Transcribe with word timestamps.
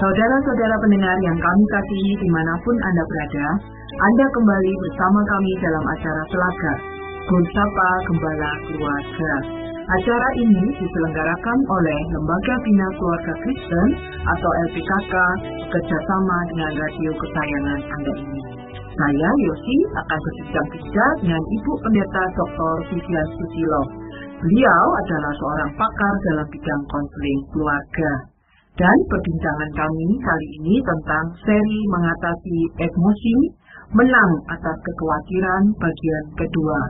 Saudara-saudara 0.00 0.80
pendengar 0.80 1.12
yang 1.20 1.36
kami 1.36 1.64
kasihi 1.76 2.12
di 2.24 2.28
mana 2.32 2.56
pun 2.64 2.72
Anda 2.72 3.04
berada, 3.04 3.48
Anda 4.00 4.26
kembali 4.32 4.72
bersama 4.88 5.20
kami 5.28 5.52
dalam 5.60 5.84
acara 5.92 6.22
Telaga, 6.32 6.74
Bersapa 7.28 7.88
Gembala 8.08 8.52
Keluarga. 8.64 9.32
Acara 9.92 10.28
ini 10.40 10.64
diselenggarakan 10.80 11.58
oleh 11.68 11.98
Lembaga 12.16 12.54
Bina 12.64 12.88
Keluarga 12.96 13.34
Kristen 13.44 13.88
atau 14.24 14.50
LPKK 14.72 15.14
kerjasama 15.68 16.36
dengan 16.48 16.72
radio 16.80 17.12
kesayangan 17.20 17.80
Anda 17.84 18.12
ini. 18.24 18.40
Saya, 18.96 19.30
Yosi, 19.44 19.76
akan 20.00 20.18
berbincang-bincang 20.24 21.14
dengan 21.28 21.42
Ibu 21.44 21.72
Pendeta 21.84 22.22
Dr. 22.40 22.74
Vivian 22.88 23.28
Susilo. 23.36 23.82
Beliau 24.48 24.84
adalah 25.04 25.32
seorang 25.36 25.70
pakar 25.76 26.14
dalam 26.24 26.46
bidang 26.48 26.82
konseling 26.88 27.40
keluarga. 27.52 28.39
Dan 28.78 28.96
perbincangan 29.10 29.70
kami 29.74 30.08
kali 30.22 30.48
ini 30.62 30.74
tentang 30.84 31.24
seri 31.42 31.80
mengatasi 31.90 32.58
emosi, 32.78 33.36
menang 33.94 34.32
atas 34.46 34.76
kekhawatiran 34.86 35.62
bagian 35.74 36.24
kedua. 36.38 36.80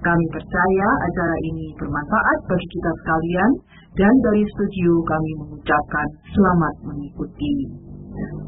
Kami 0.00 0.26
percaya 0.32 0.88
acara 1.04 1.36
ini 1.44 1.76
bermanfaat 1.76 2.38
bagi 2.48 2.66
kita 2.72 2.90
sekalian 3.04 3.50
dan 4.00 4.14
dari 4.24 4.44
studio 4.56 4.92
kami 5.04 5.30
mengucapkan 5.44 6.08
selamat 6.32 6.74
mengikuti. 6.88 7.54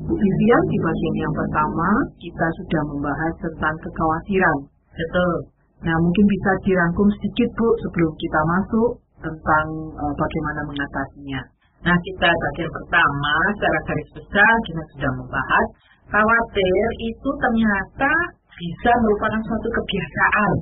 Bu 0.09 0.13
Vivian, 0.17 0.63
di 0.69 0.79
bagian 0.81 1.17
yang 1.17 1.35
pertama 1.37 1.89
kita 2.21 2.47
sudah 2.61 2.83
membahas 2.93 3.33
tentang 3.41 3.75
kekhawatiran. 3.85 4.59
Betul. 4.93 5.35
Nah, 5.83 5.97
mungkin 5.99 6.25
bisa 6.29 6.51
dirangkum 6.63 7.09
sedikit 7.21 7.49
Bu 7.59 7.69
sebelum 7.85 8.13
kita 8.17 8.41
masuk 8.47 8.91
tentang 9.19 9.67
uh, 9.97 10.15
bagaimana 10.15 10.61
mengatasinya. 10.69 11.41
Nah, 11.83 11.97
kita 11.99 12.29
bagian 12.31 12.71
pertama 12.71 13.35
secara 13.59 13.79
garis 13.91 14.09
besar 14.15 14.53
kita 14.67 14.83
sudah 14.95 15.11
membahas 15.19 15.67
khawatir 16.07 16.85
itu 17.03 17.29
ternyata 17.43 18.13
bisa 18.55 18.91
merupakan 19.03 19.41
suatu 19.43 19.69
kebiasaan. 19.75 20.53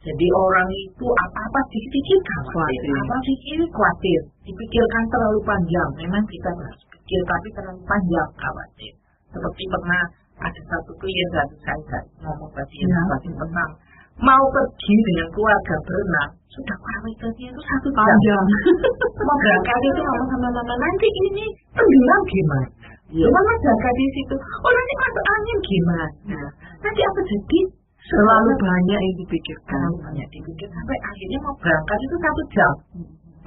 Jadi 0.00 0.26
orang 0.32 0.68
itu 0.80 1.06
apa-apa 1.12 1.60
dipikir 1.68 2.18
khawatir, 2.24 2.52
Khawatir. 2.56 2.92
apa 3.04 3.16
pikir 3.20 3.58
khawatir, 3.68 4.20
dipikirkan 4.48 5.04
terlalu 5.12 5.40
panjang. 5.44 5.88
Memang 6.00 6.24
kita 6.24 6.48
harus 6.56 6.80
pikir 6.88 7.20
tapi 7.28 7.48
terlalu 7.52 7.80
panjang 7.84 8.28
khawatir. 8.36 8.92
Seperti 9.28 9.64
pernah 9.68 10.02
ada 10.40 10.60
satu 10.72 10.92
klien 10.96 11.28
satu 11.36 11.56
saya 11.64 12.00
ngomong 12.24 12.48
tadi 12.56 12.76
Ya. 12.80 12.88
yang 12.88 13.06
tadi 13.12 13.28
tentang 13.36 13.70
mau 14.24 14.44
pergi 14.52 14.94
dengan 15.04 15.28
keluarga 15.36 15.76
berenang 15.84 16.30
sudah 16.48 16.76
khawatirnya 16.80 17.46
itu 17.52 17.60
satu 17.60 17.88
jam 18.24 18.44
Mau 19.30 19.38
berangkat 19.38 19.78
itu 19.86 20.00
ngomong 20.02 20.26
sama 20.26 20.48
mama 20.50 20.74
nanti 20.74 21.06
ini 21.30 21.46
tenggelam 21.70 22.22
gimana? 22.26 22.66
Ya. 23.14 23.26
Mama 23.30 23.52
jaga 23.62 23.90
di 23.94 24.06
situ. 24.10 24.34
Oh 24.34 24.72
nanti 24.74 24.92
masuk 24.98 25.24
angin 25.30 25.58
gimana? 25.62 26.06
Nanti 26.82 27.00
apa 27.06 27.20
jadi? 27.30 27.60
Terlalu 28.10 28.52
banyak 28.58 28.98
yang 28.98 29.16
dipikirkan. 29.22 29.70
Terlalu 29.70 29.98
banyak 30.02 30.26
dipikir 30.34 30.66
sampai 30.66 30.98
akhirnya 30.98 31.38
mau 31.46 31.54
berangkat 31.62 31.98
itu 32.02 32.16
satu 32.18 32.42
jam. 32.50 32.74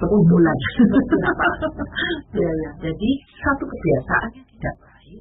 Kenapa? 0.00 1.46
ya, 2.32 2.48
ya. 2.48 2.70
Jadi 2.88 3.10
satu 3.44 3.64
kebiasaan 3.68 4.28
yang 4.40 4.46
tidak 4.56 4.74
baik 4.80 5.20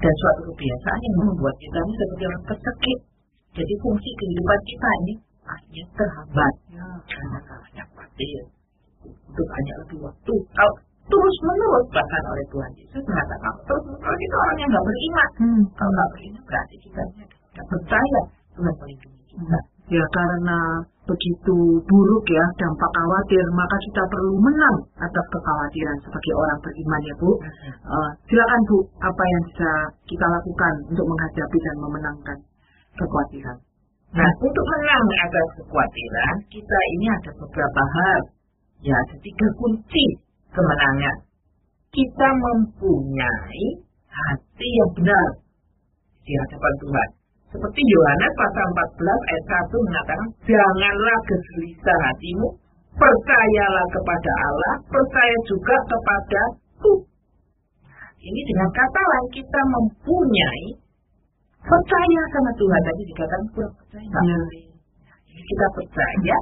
dan 0.00 0.12
suatu 0.24 0.40
kebiasaan 0.48 1.00
yang 1.04 1.14
membuat 1.28 1.56
kita 1.60 1.76
ini 1.76 1.92
seperti 2.00 2.22
orang 2.24 2.44
tercekik. 2.48 2.98
Jadi 3.52 3.72
fungsi 3.84 4.10
kehidupan 4.16 4.60
kita 4.64 4.88
ini 5.04 5.14
akhirnya 5.44 5.84
terhambat 5.92 6.54
Ya. 6.72 6.88
karena 7.04 7.38
kalahnya 7.44 7.84
khawatir 7.92 8.59
untuk 9.06 9.48
hanya 9.56 9.74
lebih 9.84 9.98
waktu. 10.04 10.34
Kalau 10.56 10.74
terus 11.10 11.36
menerus 11.42 11.86
bahkan 11.90 12.22
oleh 12.30 12.44
Tuhan 12.52 12.70
Yesus 12.78 13.02
mengatakan 13.02 13.52
terus 13.66 13.82
menerus 13.88 14.20
itu 14.20 14.36
orang 14.36 14.56
yang 14.60 14.70
nggak 14.70 14.86
beriman. 14.86 15.28
Hmm. 15.40 15.62
Kalau 15.74 15.90
nggak 15.90 16.10
beriman 16.14 16.42
berarti 16.46 16.76
kita 16.80 17.02
tidak 17.16 17.66
percaya 17.66 18.20
Tuhan 18.54 18.74
melindungi 18.78 19.22
kita. 19.30 19.58
Ya 19.90 20.06
karena 20.14 20.58
begitu 21.02 21.82
buruk 21.82 22.24
ya 22.30 22.44
dampak 22.62 22.90
khawatir, 22.94 23.42
maka 23.58 23.76
kita 23.82 24.02
perlu 24.06 24.38
menang 24.38 24.76
atas 25.02 25.26
kekhawatiran 25.34 25.98
sebagai 26.06 26.34
orang 26.38 26.58
beriman 26.62 27.02
ya 27.02 27.14
Bu. 27.18 27.30
Eh, 27.66 28.10
silakan 28.30 28.62
Bu, 28.70 28.78
apa 29.02 29.22
yang 29.26 29.42
bisa 29.50 29.70
kita 30.06 30.26
lakukan 30.30 30.74
untuk 30.94 31.06
menghadapi 31.10 31.58
dan 31.58 31.76
memenangkan 31.82 32.38
kekhawatiran? 32.94 33.58
Nah, 34.14 34.30
untuk 34.38 34.64
menang 34.70 35.04
atas 35.26 35.46
kekhawatiran, 35.58 36.34
kita 36.54 36.78
ini 36.94 37.06
ada 37.10 37.30
beberapa 37.34 37.82
hal. 37.82 38.20
Ya, 38.80 38.94
ada 38.96 39.16
tiga 39.20 39.48
kunci 39.60 40.04
kemenangan. 40.56 41.16
Kita 41.90 42.28
mempunyai 42.32 43.64
hati 44.08 44.68
yang 44.80 44.90
benar 44.96 45.28
di 46.24 46.32
hadapan 46.32 46.74
Tuhan. 46.80 47.08
Seperti 47.50 47.82
Yohanes 47.82 48.32
pasal 48.38 48.66
14 48.72 49.28
ayat 49.30 49.44
1 49.74 49.86
mengatakan, 49.90 50.28
Janganlah 50.46 51.18
gelisah 51.26 51.98
hatimu, 52.08 52.48
percayalah 52.94 53.86
kepada 53.90 54.32
Allah, 54.48 54.74
percaya 54.86 55.36
juga 55.50 55.76
kepada 55.90 56.42
Tuhan. 56.78 57.10
Ini 58.20 58.40
dengan 58.48 58.68
kata 58.70 59.00
lain 59.00 59.28
kita 59.32 59.60
mempunyai 59.64 60.64
percaya 61.60 62.22
sama 62.32 62.50
Tuhan 62.56 62.80
tadi 62.84 63.02
dikatakan 63.12 63.46
kurang 63.52 63.74
percaya 63.76 64.08
Ya. 64.08 64.40
kita 65.40 65.66
percaya 65.72 66.36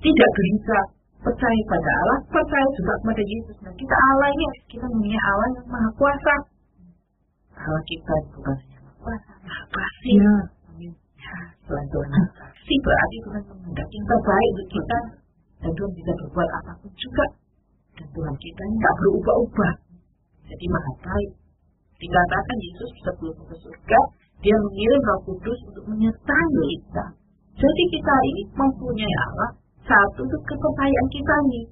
tidak 0.00 0.28
gelisah 0.32 0.84
percaya 1.18 1.60
pada 1.66 1.90
Allah 2.02 2.18
percaya 2.30 2.68
juga 2.78 2.92
kepada 3.02 3.22
Yesus. 3.26 3.56
Nah 3.64 3.74
kita 3.74 3.94
Allah 3.94 4.28
ini 4.30 4.46
kita 4.70 4.84
mempunyai 4.86 5.22
Allah 5.34 5.48
yang 5.58 5.66
maha 5.66 5.90
kuasa. 5.98 6.34
Allah 7.58 7.82
kita 7.84 8.14
bukan 8.38 8.54
hanya 8.54 8.78
maha 8.82 8.94
kuasa 9.02 9.32
maha 9.42 9.64
kasih. 9.74 10.16
Ya. 10.22 10.34
Ya, 11.18 11.36
Tuhan 11.66 11.84
Tuhan 11.90 12.08
maha 12.14 12.28
kasih. 12.38 12.76
Berarti 12.86 13.16
Tuhan 13.26 13.42
menghendaki 13.50 13.94
yang 13.98 14.06
terbaik 14.06 14.48
untuk 14.54 14.68
kita. 14.70 14.98
Dan 15.58 15.70
Tuhan 15.74 15.90
bisa 15.90 16.12
berbuat 16.22 16.50
apa 16.62 16.72
pun 16.78 16.92
juga. 16.94 17.26
Dan 17.98 18.06
Tuhan 18.14 18.34
kita 18.38 18.60
ini 18.62 18.76
nggak 18.78 18.96
berubah-ubah. 19.02 19.72
Jadi 20.48 20.66
maha 20.70 20.92
baik 21.02 21.30
dikatakan 21.98 22.56
Yesus 22.62 22.90
sebelum 23.02 23.36
ke 23.42 23.54
surga 23.58 24.00
dia 24.38 24.54
mengirim 24.54 25.02
Roh 25.02 25.20
Kudus 25.26 25.58
untuk 25.66 25.84
menyertai 25.90 26.62
kita. 26.78 27.04
Jadi 27.58 27.82
kita 27.90 28.14
ini 28.22 28.42
mempunyai 28.54 29.14
Allah 29.26 29.50
satu 29.88 30.20
untuk 30.22 30.42
kepercayaan 30.44 31.08
kita 31.08 31.34
ini 31.48 31.62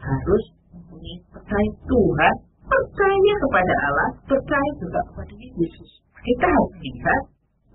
harus 0.00 0.44
mempunyai 0.72 1.16
percaya 1.30 1.70
Tuhan, 1.84 2.34
percaya 2.64 3.34
kepada 3.44 3.74
Allah, 3.86 4.08
percaya 4.24 4.70
juga 4.80 5.00
kepada 5.12 5.34
Yesus. 5.36 5.90
Kita 6.22 6.46
harus 6.48 6.72
lihat 6.80 7.22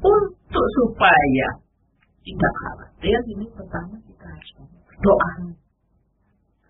untuk 0.02 0.66
supaya 0.82 1.48
tidak 2.26 2.54
khawatir 2.66 3.20
ini 3.38 3.46
pertama 3.54 3.96
kita 4.04 4.26
harus 4.26 4.52
berdoa. 4.58 5.32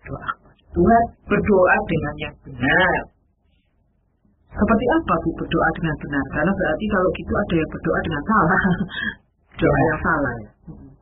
Berdoa 0.04 0.30
kepada 0.38 0.62
Tuhan, 0.76 1.04
berdoa 1.26 1.76
dengan 1.88 2.14
yang 2.20 2.36
benar. 2.44 3.00
Seperti 4.48 4.86
apa 4.90 5.14
Bu 5.22 5.30
berdoa 5.38 5.68
dengan 5.76 5.96
benar? 6.02 6.24
Karena 6.34 6.52
berarti 6.56 6.84
kalau 6.88 7.10
gitu 7.14 7.32
ada 7.36 7.54
yang 7.56 7.70
berdoa 7.70 7.98
dengan 8.04 8.22
salah. 8.26 8.62
Doa 9.60 9.74
Ya. 9.74 9.86
yang 9.90 10.00
salah 10.06 10.34
ya. 10.38 10.50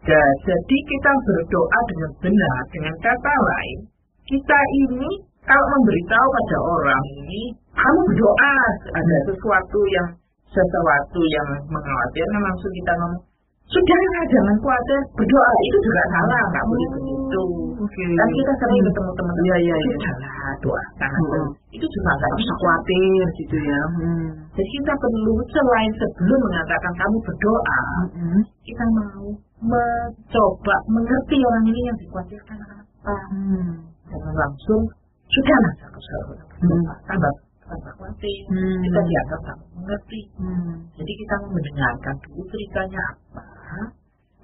Ya, 0.06 0.22
jadi 0.46 0.76
kita 0.86 1.10
berdoa 1.26 1.78
dengan 1.90 2.10
benar, 2.22 2.58
dengan 2.70 2.94
kata 3.02 3.34
lain, 3.42 3.78
kita 4.22 4.58
ini 4.86 5.10
kalau 5.42 5.66
memberitahu 5.66 6.26
pada 6.30 6.58
orang 6.62 7.02
ini, 7.26 7.42
kamu 7.74 8.00
berdoa, 8.14 8.54
ada 8.94 9.16
sesuatu 9.26 9.80
yang 9.90 10.08
sesuatu 10.46 11.20
yang 11.26 11.48
mengkhawatirkan 11.70 12.38
langsung 12.38 12.72
kita 12.74 12.92
ngomong, 13.02 13.22
sudahlah 13.66 14.24
jangan 14.30 14.56
khawatir, 14.62 15.00
berdoa 15.18 15.52
itu 15.66 15.76
juga 15.82 16.02
salah, 16.14 16.42
nggak 16.54 16.64
boleh 16.70 16.88
begitu. 16.94 17.42
Oke. 17.76 18.04
Dan 18.14 18.28
kita 18.30 18.52
sering 18.62 18.82
ketemu 18.86 19.10
teman 19.10 19.36
Iya, 19.42 19.56
iya, 19.58 19.74
iya. 19.74 19.96
sudahlah 19.98 20.54
doa, 20.62 20.84
Hmm. 21.02 21.46
itu 21.74 21.86
juga 21.86 22.10
nggak 22.14 22.32
bisa 22.38 22.52
khawatir 22.62 23.24
gitu 23.42 23.56
ya. 23.58 23.80
Hmm. 23.98 24.26
Jadi 24.54 24.70
kita 24.70 24.92
perlu 25.02 25.34
selain 25.50 25.92
sebelum 25.98 26.40
mengatakan 26.46 26.92
kamu 26.94 27.16
berdoa, 27.26 27.82
Hmm. 28.14 28.40
kita 28.62 28.84
mau 28.94 29.26
mencoba 29.62 30.76
mengerti 30.92 31.36
orang 31.40 31.64
ini 31.72 31.80
yang 31.88 31.96
dikhawatirkan 32.00 32.58
apa. 32.60 33.16
Hmm. 33.32 33.72
Jangan 34.06 34.34
langsung 34.36 34.82
sudahlah 35.26 35.72
satu 35.80 35.98
satu 36.00 36.32
Hmm. 36.56 36.84
tambah 37.08 37.32
tambah 37.64 37.92
khawatir. 37.98 38.38
Hmm. 38.52 38.80
Kita 38.84 39.00
dianggap 39.00 39.40
tak 39.44 39.56
mengerti. 39.74 40.20
Hmm. 40.38 40.74
Jadi 40.96 41.12
kita 41.24 41.34
mau 41.42 41.50
mendengarkan 41.52 42.14
dulu 42.24 42.42
ceritanya 42.52 43.02
apa, 43.32 43.42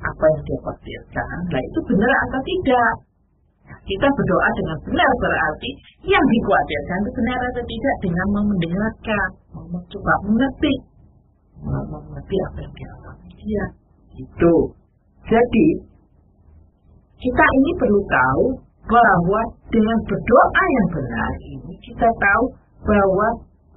apa 0.03 0.25
yang 0.33 0.43
dia 0.49 0.59
khawatirkan. 0.65 1.39
Nah 1.49 1.63
itu 1.63 1.79
benar 1.87 2.13
atau 2.29 2.41
tidak? 2.43 2.93
Nah, 3.63 3.79
kita 3.87 4.07
berdoa 4.11 4.49
dengan 4.59 4.79
benar 4.91 5.11
berarti 5.23 5.71
yang 6.03 6.25
dikhawatirkan 6.27 6.99
itu 6.99 7.13
benar 7.15 7.41
atau 7.47 7.65
tidak 7.65 7.97
dengan 8.03 8.27
mau 8.35 8.45
mendengarkan, 8.51 9.29
mau 9.55 9.67
mencoba 9.71 10.15
mengerti, 10.27 10.75
mau 11.63 11.85
mengerti 11.87 12.37
apa 12.51 12.59
yang 12.59 12.75
dialami 12.75 13.31
dia. 13.39 13.65
Itu. 14.19 14.82
Jadi 15.33 15.67
kita 17.17 17.45
ini 17.57 17.71
perlu 17.81 18.01
tahu 18.05 18.45
bahwa 18.85 19.41
dengan 19.73 19.99
berdoa 20.05 20.65
yang 20.77 20.89
benar 20.93 21.33
ini 21.41 21.73
kita 21.81 22.09
tahu 22.21 22.45
bahwa 22.85 23.29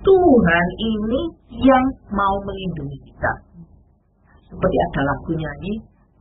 Tuhan 0.04 0.68
ini 0.78 1.22
yang 1.64 1.86
mau 2.12 2.36
melindungi 2.44 3.00
kita. 3.08 3.34
Seperti 4.52 4.78
ada 4.92 5.02
lagu 5.08 5.32
nyanyi, 5.34 5.74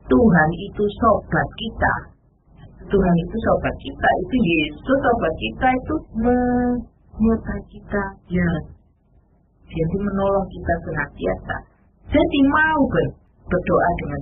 Tuhan 0.06 0.50
itu 0.54 0.84
sobat 1.02 1.48
kita. 1.58 1.94
Tuhan 2.84 3.14
itu 3.16 3.36
sobat 3.48 3.74
kita, 3.80 4.08
itu 4.28 4.36
Yesus 4.44 4.98
sobat 5.00 5.34
kita 5.40 5.68
itu 5.72 5.94
menyertai 6.22 7.62
kita. 7.72 8.04
Ya. 8.30 8.50
Jadi 9.64 9.96
menolong 9.98 10.46
kita 10.46 10.74
senantiasa. 10.84 11.56
Jadi 12.12 12.38
mau 12.52 12.80
ber, 12.88 13.23
berdoa 13.44 13.88
dengan 14.00 14.20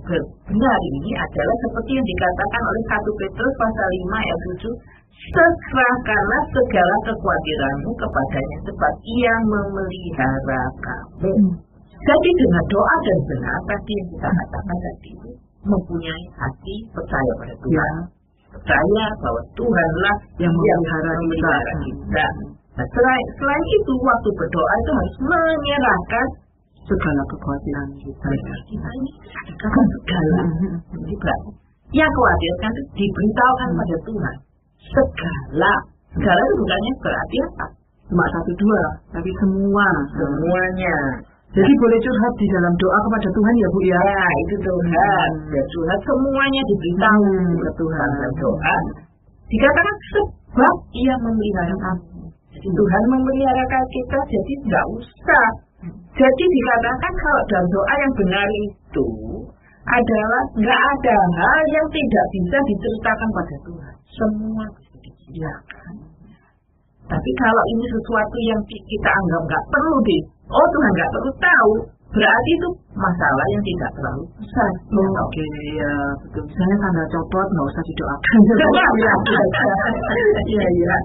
benar 0.50 0.78
ini 0.98 1.10
adalah 1.14 1.56
seperti 1.62 1.90
yang 1.94 2.06
dikatakan 2.06 2.62
oleh 2.66 2.82
1 2.90 3.20
Petrus 3.22 3.54
pasal 3.54 3.86
5 3.86 4.22
ayat 4.22 4.38
7 4.58 5.02
Serahkanlah 5.30 6.42
segala 6.50 6.94
kekhawatiranmu 7.06 7.90
kepadanya 7.94 8.58
sebab 8.66 8.94
ia 9.06 9.34
memelihara 9.46 10.62
kamu. 10.82 11.30
Hmm. 11.30 11.54
Jadi 12.02 12.30
dengan 12.34 12.64
doa 12.66 12.96
dan 13.06 13.18
benar 13.30 13.58
tadi 13.70 13.92
yang 13.94 14.08
kita 14.10 14.28
katakan 14.34 14.78
tadi 14.82 15.12
mempunyai 15.62 16.24
hati 16.34 16.76
percaya 16.90 17.32
pada 17.38 17.54
Tuhan. 17.54 17.70
Ya. 17.78 17.90
Percaya 18.50 19.04
bahwa 19.22 19.42
Tuhanlah 19.54 20.16
yang 20.42 20.50
memelihara 20.50 21.12
kita. 21.22 21.54
kita. 21.86 22.26
Nah, 22.72 22.86
selain, 22.88 23.26
selain 23.38 23.66
itu 23.78 23.92
waktu 24.02 24.28
berdoa 24.32 24.74
itu 24.80 24.92
harus 24.96 25.16
menyerahkan 25.22 26.26
segala 26.86 27.22
kekhawatiran 27.30 27.88
kita. 28.00 28.26
Kita 28.66 28.88
ini 28.98 29.10
segala. 29.70 30.40
Berarti 30.92 31.62
yang 31.92 32.08
khawatirkan 32.08 32.72
itu 32.72 32.82
diberitahukan 32.96 33.68
hmm. 33.68 33.78
pada 33.78 33.96
Tuhan 34.08 34.36
segala 34.80 35.72
segala 36.16 36.40
itu 36.40 36.54
bukannya 36.64 36.92
berarti 37.04 37.36
apa 37.52 37.66
cuma 38.08 38.24
satu 38.32 38.52
dua 38.56 38.82
tapi 39.12 39.30
semua 39.40 39.86
semuanya 40.16 40.96
jadi 41.52 41.68
boleh 41.68 41.98
curhat 42.00 42.32
di 42.40 42.46
dalam 42.48 42.72
doa 42.80 42.98
kepada 43.04 43.28
Tuhan 43.28 43.54
ya 43.60 43.68
Bu 43.68 43.80
ya? 43.84 44.00
Ya 44.00 44.24
itu 44.40 44.56
Tuhan. 44.64 45.30
Hmm. 45.36 45.52
Ya 45.52 45.62
curhat 45.68 46.00
semuanya 46.00 46.60
diberitahu 46.64 47.24
hmm. 47.28 47.60
ke 47.60 47.70
Tuhan 47.76 48.10
dan 48.16 48.32
doa. 48.40 48.76
Dikatakan 49.52 49.96
sebab 50.16 50.74
ia 50.96 51.14
memelihara 51.20 51.76
kamu. 51.76 52.24
Jadi 52.56 52.68
Tuhan 52.72 53.02
memelihara 53.04 53.64
kita 53.68 54.18
jadi 54.32 54.52
tidak 54.64 54.84
usah. 54.96 55.46
Jadi 56.12 56.44
dikatakan 56.44 57.12
kalau 57.18 57.42
dalam 57.50 57.66
doa 57.72 57.94
yang 57.98 58.12
benar 58.14 58.48
itu 58.62 59.08
adalah 59.82 60.42
nggak 60.54 60.82
ada 60.94 61.16
hal 61.42 61.60
yang 61.74 61.86
tidak 61.90 62.24
bisa 62.30 62.58
diceritakan 62.70 63.28
pada 63.34 63.56
Tuhan. 63.66 63.94
Semua 64.06 64.64
bisa 64.78 64.96
diceritakan. 65.02 65.94
Tapi 67.02 67.30
kalau 67.34 67.62
ini 67.74 67.84
sesuatu 67.90 68.38
yang 68.46 68.60
kita 68.70 69.10
anggap 69.10 69.42
nggak 69.50 69.64
perlu 69.74 69.96
di, 70.06 70.16
oh 70.48 70.66
Tuhan 70.70 70.90
nggak 70.94 71.10
perlu 71.12 71.32
tahu, 71.42 71.72
berarti 72.14 72.50
itu 72.54 72.68
masalah 72.92 73.44
yang 73.48 73.62
tidak 73.64 73.90
terlalu 73.96 74.24
besar. 74.36 74.70
Oh, 74.92 75.00
ya, 75.00 75.08
Oke, 75.08 75.24
okay, 75.24 75.48
ya 75.80 75.92
betul. 76.20 76.42
Misalnya 76.44 76.76
tanda 76.84 77.04
copot 77.08 77.46
nggak 77.48 77.66
usah 77.72 77.82
didoakan. 77.88 78.36
Iya, 80.42 80.68
iya. 80.68 80.96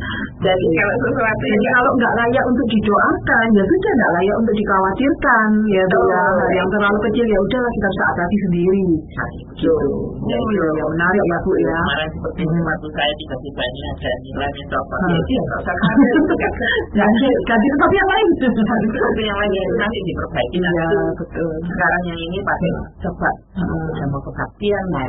Jadi 0.43 0.65
kalau 0.75 0.95
sesuatu 0.99 1.45
yang 1.47 1.63
kalau 1.71 1.91
nggak 1.95 2.13
layak 2.19 2.43
untuk 2.51 2.67
didoakan, 2.67 3.45
ya 3.55 3.63
sudah 3.63 3.91
nggak 3.95 4.11
layak 4.19 4.35
untuk 4.43 4.55
dikhawatirkan. 4.59 5.47
Ya, 5.71 5.83
bu 5.87 5.99
ya. 6.11 6.23
Yang 6.57 6.67
terlalu 6.75 6.97
kecil 7.07 7.25
ya 7.31 7.39
udahlah 7.39 7.71
kita 7.71 7.87
bisa 7.87 8.03
hati 8.11 8.37
sendiri. 8.43 8.83
Betul. 9.47 9.85
Oh, 10.19 10.47
ya, 10.51 10.67
ya, 10.67 10.85
menarik 10.91 11.23
ya 11.23 11.37
bu 11.45 11.51
ya. 11.63 11.77
Kemarin 11.77 12.09
seperti 12.11 12.43
waktu 12.43 12.87
saya 12.91 13.11
tiba-tiba 13.15 13.61
ini 13.63 13.81
ada 13.87 14.11
nilainya 14.25 14.65
copot. 14.73 14.99
Ya, 15.07 15.19
dia 15.23 15.39
nggak 15.39 15.59
usah 15.63 15.75
kaget. 15.77 16.13
Ganti, 16.97 17.27
tempat 17.47 17.91
yang 17.95 18.09
lain. 18.11 18.27
Ganti 18.43 19.23
yang 19.23 19.39
lain 19.39 19.51
nanti 19.77 19.97
diperbaiki. 20.03 20.57
Iya, 20.57 20.87
betul 21.15 21.76
sekarang 21.77 22.03
yang 22.09 22.19
ini 22.25 22.37
pakai 22.41 22.69
coba 23.05 23.29
uh, 23.61 24.05
mau 24.09 24.21
kebaktian 24.25 24.85
nah 24.89 25.05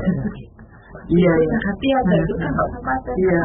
Iya, 1.08 1.32
iya. 1.40 1.56
Hati 1.64 1.88
ada 1.88 2.14
itu 2.20 2.34
kan 2.36 2.48
nggak 2.52 2.68
usah 2.68 2.82
pakai. 2.84 3.14
Iya. 3.16 3.42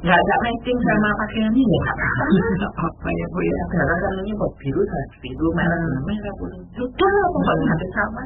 Nggak 0.00 0.16
ada 0.16 0.34
matching 0.44 0.78
sama 0.80 1.08
pakaian 1.20 1.52
ini 1.52 1.76
ya. 1.76 1.92
Apa 2.88 3.08
ya 3.12 3.26
bu 3.32 3.40
ya? 3.44 3.60
Sekarang 3.68 3.98
kan 4.00 4.12
ini 4.24 4.32
kok 4.32 4.52
biru 4.60 4.82
kan 4.84 5.06
biru 5.20 5.48
merah 5.56 5.80
merah 6.08 6.32
kuning. 6.40 6.64
Sudah 6.72 7.16
pokoknya 7.32 7.64
hampir 7.68 7.90
sama. 7.92 8.20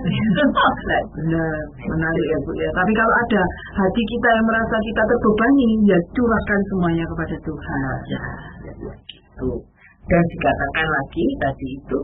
Benar, 1.19 1.59
menarik 1.83 2.27
ya 2.31 2.39
bu 2.47 2.53
ya. 2.59 2.69
Tapi 2.75 2.93
kalau 2.95 3.15
ada 3.15 3.43
hati 3.75 4.03
kita 4.07 4.29
yang 4.39 4.47
merasa 4.47 4.77
kita 4.83 5.03
terbebani, 5.03 5.69
ya 5.91 5.99
curahkan 6.15 6.61
semuanya 6.71 7.05
kepada 7.11 7.37
Tuhan. 7.43 7.99
Ya, 8.07 8.23
ya, 8.67 8.73
ya. 8.87 8.95
Itu. 8.95 9.51
Dan 10.11 10.23
dikatakan 10.27 10.87
lagi 10.91 11.27
tadi 11.39 11.69
itu 11.79 11.99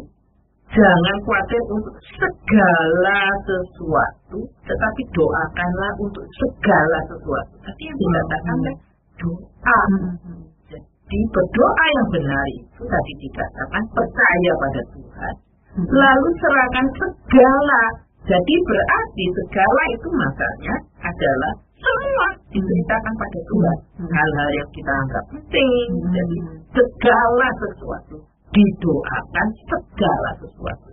Jangan 0.67 1.17
khawatir 1.23 1.63
untuk 1.71 1.95
segala 2.19 3.21
sesuatu, 3.47 4.39
tetapi 4.67 5.03
doakanlah 5.15 5.93
untuk 6.03 6.27
segala 6.43 6.99
sesuatu. 7.07 7.55
Tadi 7.63 7.83
yang 7.87 7.99
dikatakan 8.03 8.57
hmm. 8.59 8.77
doa. 9.23 9.79
Hmm. 9.95 10.43
Jadi 10.67 11.19
berdoa 11.31 11.85
yang 11.95 12.09
benar 12.11 12.45
itu 12.51 12.83
tadi 12.83 13.13
dikatakan 13.23 13.83
percaya 13.95 14.53
pada 14.59 14.83
Tuhan. 14.91 15.35
Hmm. 15.79 15.87
Lalu 15.87 16.29
serahkan 16.43 16.87
segala. 16.99 17.83
Jadi 18.27 18.55
berarti 18.67 19.25
segala 19.39 19.83
itu 19.95 20.09
makanya 20.19 20.75
adalah 20.99 21.53
semua 21.79 22.27
diceritakan 22.51 23.15
pada 23.15 23.41
Tuhan. 23.47 23.79
Hmm. 24.03 24.11
Hal-hal 24.11 24.51
yang 24.51 24.71
kita 24.75 24.93
anggap 24.93 25.25
penting. 25.31 25.89
Hmm. 25.95 26.11
Jadi 26.11 26.37
segala 26.75 27.47
sesuatu 27.63 28.19
didoakan 28.57 29.49
segala 29.69 30.31
sesuatu. 30.41 30.89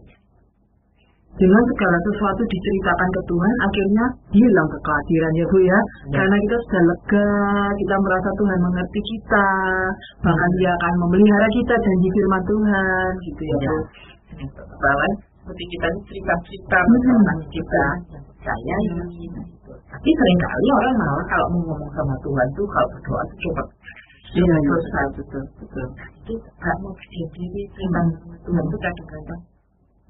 Dengan 1.33 1.63
segala 1.65 1.97
sesuatu 2.05 2.45
diceritakan 2.45 3.09
ke 3.09 3.21
Tuhan, 3.25 3.53
akhirnya 3.65 4.05
hilang 4.37 4.69
kekhawatiran 4.69 5.33
ya 5.33 5.45
Bu 5.49 5.57
ya. 5.65 5.73
ya. 5.73 5.79
Karena 6.13 6.35
kita 6.37 6.55
sudah 6.61 6.83
lega, 6.93 7.29
kita 7.73 7.95
merasa 8.05 8.29
Tuhan 8.37 8.59
mengerti 8.61 8.99
kita, 9.01 9.47
bahkan 10.21 10.49
Dia 10.61 10.69
akan 10.77 10.93
memelihara 11.01 11.47
kita 11.57 11.73
janji 11.73 12.07
firman 12.13 12.43
Tuhan 12.45 13.09
gitu 13.25 13.41
ya, 13.49 13.57
ya. 13.57 13.73
Bu. 13.73 13.77
seperti 15.43 15.63
kita 15.75 15.87
cerita-cerita 16.07 16.77
hmm. 16.79 17.39
kita 17.51 17.85
yang 18.13 18.23
percaya 18.29 18.75
ini. 18.87 19.03
Tapi 19.67 20.09
sering 20.13 20.39
kali 20.39 20.67
orang 20.69 20.95
malah 21.01 21.25
kalau 21.27 21.47
mau 21.51 21.61
ngomong 21.67 21.91
sama 21.97 22.15
Tuhan 22.21 22.47
tuh 22.55 22.65
kalau 22.69 22.87
berdoa 22.93 23.21
tuh 23.25 23.37
coba 23.49 23.63
Iya, 24.33 24.55
iya, 24.65 25.03
betul, 25.13 25.43
betul. 25.61 25.87
Itu 26.25 26.33
gak 26.57 26.75
mau 26.81 26.93
diri, 26.97 27.63
tentang 27.69 28.07
Tuhan 28.41 28.63
itu 28.65 28.77
kadang-kadang 28.81 29.41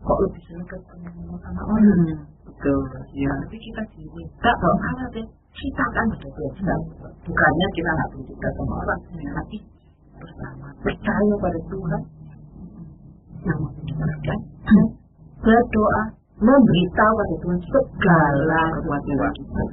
kok 0.04 0.18
lebih 0.20 0.42
senang 0.48 0.68
ketemu 0.68 1.36
sama 1.44 1.62
orang. 1.64 1.84
Hmm, 1.84 2.16
betul, 2.48 2.80
ya. 3.16 3.32
Tapi 3.44 3.58
kita 3.60 3.82
diminta 3.92 4.52
kalau 4.64 4.78
Allah 4.80 5.08
deh, 5.12 5.28
kita 5.28 5.86
kan 5.92 6.08
Tuhan. 6.24 6.80
Bukannya 7.24 7.68
kita 7.76 7.90
nggak 7.92 8.10
bercerita 8.16 8.48
sama 8.56 8.74
orang, 8.84 9.00
tapi 9.12 9.58
bersama 10.24 10.68
percaya 10.80 11.34
pada 11.44 11.60
Tuhan 11.68 12.02
yang 13.44 13.60
mendengarkan 13.60 14.40
berdoa 15.44 16.04
memberitahu 16.40 17.14
pada 17.20 17.36
Tuhan 17.44 17.60
segala 17.60 18.64
kewajiban 18.80 19.32
kita. 19.36 19.64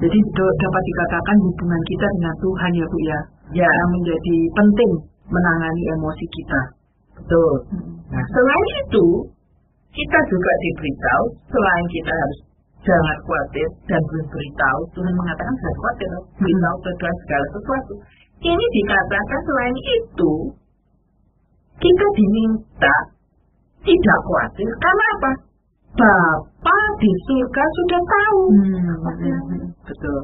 Jadi 0.00 0.18
dapat 0.32 0.82
dikatakan 0.88 1.36
hubungan 1.44 1.82
kita 1.84 2.06
dengan 2.16 2.34
Tuhan 2.40 2.70
ya 2.72 2.86
Bu 2.88 2.98
ya, 3.04 3.20
ya. 3.52 3.68
yang 3.68 3.90
menjadi 3.92 4.36
penting 4.56 4.90
menangani 5.28 5.82
emosi 5.92 6.24
kita. 6.24 6.60
Betul. 7.20 7.52
Nah 8.08 8.24
selain 8.32 8.68
itu 8.80 9.04
kita 9.92 10.18
juga 10.32 10.52
diberitahu 10.64 11.24
selain 11.52 11.86
kita 11.92 12.12
harus 12.16 12.40
jangan 12.80 13.16
khawatir 13.28 13.68
dan 13.92 14.00
beritahu 14.08 14.80
Tuhan 14.96 15.12
mengatakan 15.12 15.54
jangan 15.60 15.76
khawatir 15.84 16.08
beritahu 16.40 16.76
Tuhan 16.80 17.16
segala 17.28 17.46
sesuatu. 17.52 17.94
Ini 18.40 18.64
dikatakan 18.72 19.40
selain 19.44 19.76
itu 20.00 20.32
kita 21.76 22.06
diminta 22.16 22.96
tidak 23.84 24.18
khawatir 24.24 24.68
karena 24.80 25.04
apa? 25.20 25.32
Bapak 25.90 26.86
di 27.02 27.10
surga 27.26 27.64
sudah 27.66 28.00
tahu. 28.06 28.42
Hmm, 28.54 29.64
betul. 29.82 30.20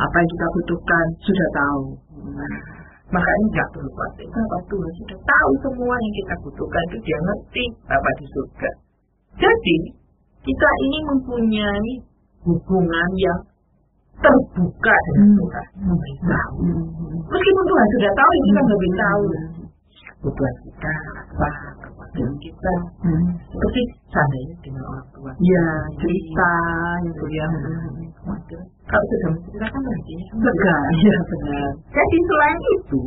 Apa 0.00 0.16
yang 0.16 0.30
kita 0.32 0.46
butuhkan 0.56 1.06
sudah 1.20 1.48
tahu. 1.52 1.82
Hmm. 2.16 2.56
Makanya 3.10 3.46
nggak 3.52 3.68
perlu 3.74 3.90
khawatir. 3.92 4.28
Bapak 4.32 4.60
Tuhan 4.70 4.92
sudah 5.02 5.18
tahu 5.20 5.50
semua 5.66 5.94
yang 5.98 6.14
kita 6.14 6.34
butuhkan 6.46 6.82
itu 6.88 6.98
dia 7.04 7.18
ngerti 7.20 7.64
Bapak 7.84 8.12
di 8.16 8.26
surga. 8.32 8.70
Jadi 9.40 9.78
kita 10.40 10.70
ini 10.88 10.98
mempunyai 11.04 11.90
hubungan 12.48 13.10
yang 13.20 13.40
terbuka 14.20 14.94
dengan 15.12 15.26
hmm. 15.26 15.36
Tuhan. 15.36 15.66
Memberitahu. 15.84 16.56
Hmm. 16.64 16.86
Meskipun 17.28 17.64
Tuhan 17.68 17.86
sudah 17.92 18.12
tahu, 18.16 18.30
kita 18.32 18.60
nggak 18.60 18.78
beritahu. 18.80 19.24
Kebutuhan 20.20 20.54
kita 20.68 20.92
apa, 21.16 21.50
dengan 22.14 22.34
kita 22.42 22.74
hmm. 23.06 23.24
seperti 23.50 23.80
seandainya 24.10 24.56
dengan 24.62 24.82
orang 24.90 25.06
tua 25.14 25.30
ya 25.38 25.66
cerita 25.98 26.52
itu 27.06 27.24
ya 27.34 27.46
kalau 28.90 29.04
sudah 29.06 29.28
menceritakan 29.34 29.82
artinya 29.84 30.26
lega 30.42 30.76
ya 31.00 31.16
benar 31.24 31.70
jadi 31.88 32.16
selain 32.26 32.60
itu 32.80 33.00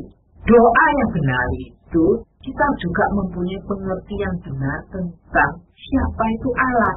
doa 0.44 0.86
yang 1.00 1.10
benar 1.16 1.48
itu 1.60 2.06
kita 2.44 2.66
juga 2.76 3.06
mempunyai 3.16 3.60
pengertian 3.64 4.34
benar 4.44 4.80
tentang 4.92 5.52
siapa 5.80 6.24
itu 6.36 6.50
Allah. 6.52 6.96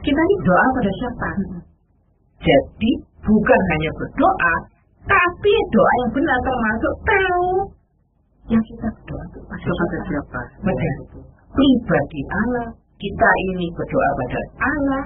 Kita 0.00 0.16
ini 0.16 0.36
doa 0.40 0.66
pada 0.72 0.92
siapa? 0.96 1.28
Jadi 2.40 2.90
bukan 3.20 3.60
hanya 3.76 3.90
berdoa, 4.00 4.54
tapi 5.04 5.52
doa 5.68 5.92
yang 6.00 6.12
benar 6.16 6.38
termasuk 6.40 6.94
tahu 7.04 7.48
yang 8.50 8.64
kita 8.66 8.88
berdoa 8.90 9.24
itu 9.30 9.40
pada 9.46 9.98
siapa? 10.10 10.40
Betul. 10.66 11.22
Pribadi 11.54 12.20
Allah, 12.34 12.68
kita 12.98 13.30
ini 13.54 13.66
berdoa 13.78 14.08
pada 14.18 14.40
Allah, 14.58 15.04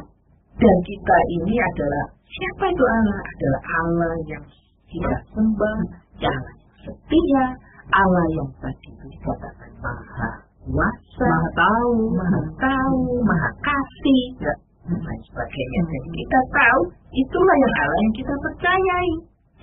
dan 0.57 0.77
kita 0.81 1.17
ini 1.41 1.55
adalah 1.61 2.05
siapa 2.25 2.65
itu 2.73 2.85
Allah? 2.89 3.21
Adalah 3.21 3.63
Allah 3.85 4.15
yang 4.33 4.45
kita 4.89 5.17
sembah, 5.37 5.79
yang 6.25 6.41
setia, 6.81 7.45
Allah 7.93 8.27
yang 8.33 8.49
tadi 8.65 8.91
dikatakan 9.13 9.73
maha 9.85 10.31
kuasa, 10.65 11.29
maha 11.29 11.49
tahu, 11.53 11.97
maha 12.17 12.41
tahu, 12.57 13.03
maha 13.29 13.51
kasih, 13.61 14.25
ya, 14.41 14.55
dan 14.89 15.01
lain 15.05 15.23
sebagainya. 15.29 15.81
Jadi 15.85 16.09
kita 16.17 16.41
tahu 16.49 16.81
itulah 17.13 17.57
yang 17.61 17.75
Allah 17.77 17.99
yang 18.01 18.15
kita 18.17 18.35
percayai. 18.41 19.11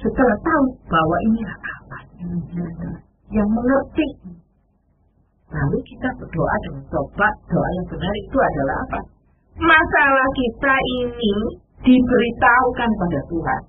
Setelah 0.01 0.37
tahu 0.45 0.65
bahwa 0.89 1.17
inilah 1.29 1.57
Allah 1.61 2.01
yang 3.31 3.49
mengerti. 3.51 4.07
Lalu 5.51 5.77
kita 5.83 6.09
berdoa 6.15 6.55
dengan 6.67 6.83
tobat, 6.87 7.33
doa 7.51 7.67
yang 7.75 7.87
benar 7.91 8.13
itu 8.15 8.37
adalah 8.39 8.77
apa? 8.87 8.99
Masalah 9.59 10.27
kita 10.31 10.75
ini 11.03 11.33
diberitahukan 11.83 12.89
pada 12.95 13.19
Tuhan. 13.27 13.61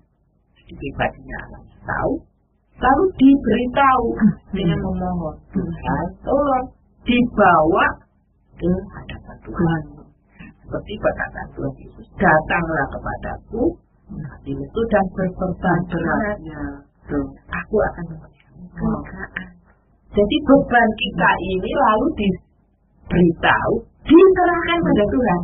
Jadi 0.54 0.72
pribadinya 0.78 1.36
Allah 1.42 1.62
tahu, 1.82 2.12
lalu 2.82 3.04
diberitahu 3.18 4.06
dengan 4.54 4.78
memohon 4.78 5.36
Tuhan 5.50 6.04
tolong 6.22 6.66
dibawa 7.02 7.86
ke 8.58 8.70
hadapan 8.70 9.36
Tuhan 9.42 9.82
seperti 10.62 10.92
perkataan 11.02 11.48
Tuhan 11.54 11.74
Yesus 11.82 12.06
datanglah 12.18 12.86
kepadaku 12.94 13.62
hati 14.12 14.52
itu 14.54 14.80
dan 14.90 15.04
berkorban 15.14 15.80
beratnya 15.90 16.60
aku 17.50 17.76
akan 17.76 18.04
memberikan 18.14 18.41
kelegaan 18.76 19.50
jadi 20.12 20.36
beban 20.44 20.88
kita 20.98 21.30
ini 21.56 21.70
lalu 21.76 22.06
diberitahu 22.20 23.74
diserahkan 24.04 24.78
pada 24.84 25.04
Tuhan 25.08 25.40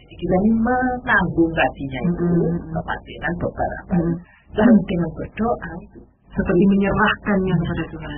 jadi 0.00 0.14
kita 0.14 0.34
ini 0.44 0.50
menanggung 0.58 1.52
tadinya 1.56 2.00
itu 2.08 2.28
kepatiran 2.72 3.32
beberapa 3.38 3.96
lalu 4.50 4.76
dengan 4.90 5.10
berdoa 5.14 5.72
itu 5.86 6.00
seperti 6.30 6.64
menyerahkannya 6.66 7.54
kepada 7.58 7.84
Tuhan. 7.90 8.12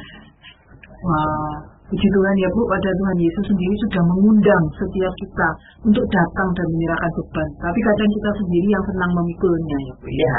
Wah, 1.02 1.54
puji 1.90 2.06
Tuhan 2.06 2.34
ya 2.38 2.48
Bu, 2.54 2.62
pada 2.70 2.90
Tuhan 2.94 3.16
Yesus 3.18 3.44
sendiri 3.50 3.74
sudah 3.88 4.02
mengundang 4.06 4.64
setiap 4.78 5.12
kita 5.18 5.48
untuk 5.88 6.04
datang 6.12 6.48
dan 6.54 6.66
menyerahkan 6.76 7.10
beban. 7.18 7.48
Tapi 7.58 7.78
kadang 7.82 8.10
kita 8.12 8.30
sendiri 8.38 8.68
yang 8.70 8.84
senang 8.86 9.12
memikulnya 9.16 9.78
ya 9.88 9.94
Bu. 9.98 10.06
Iya. 10.06 10.36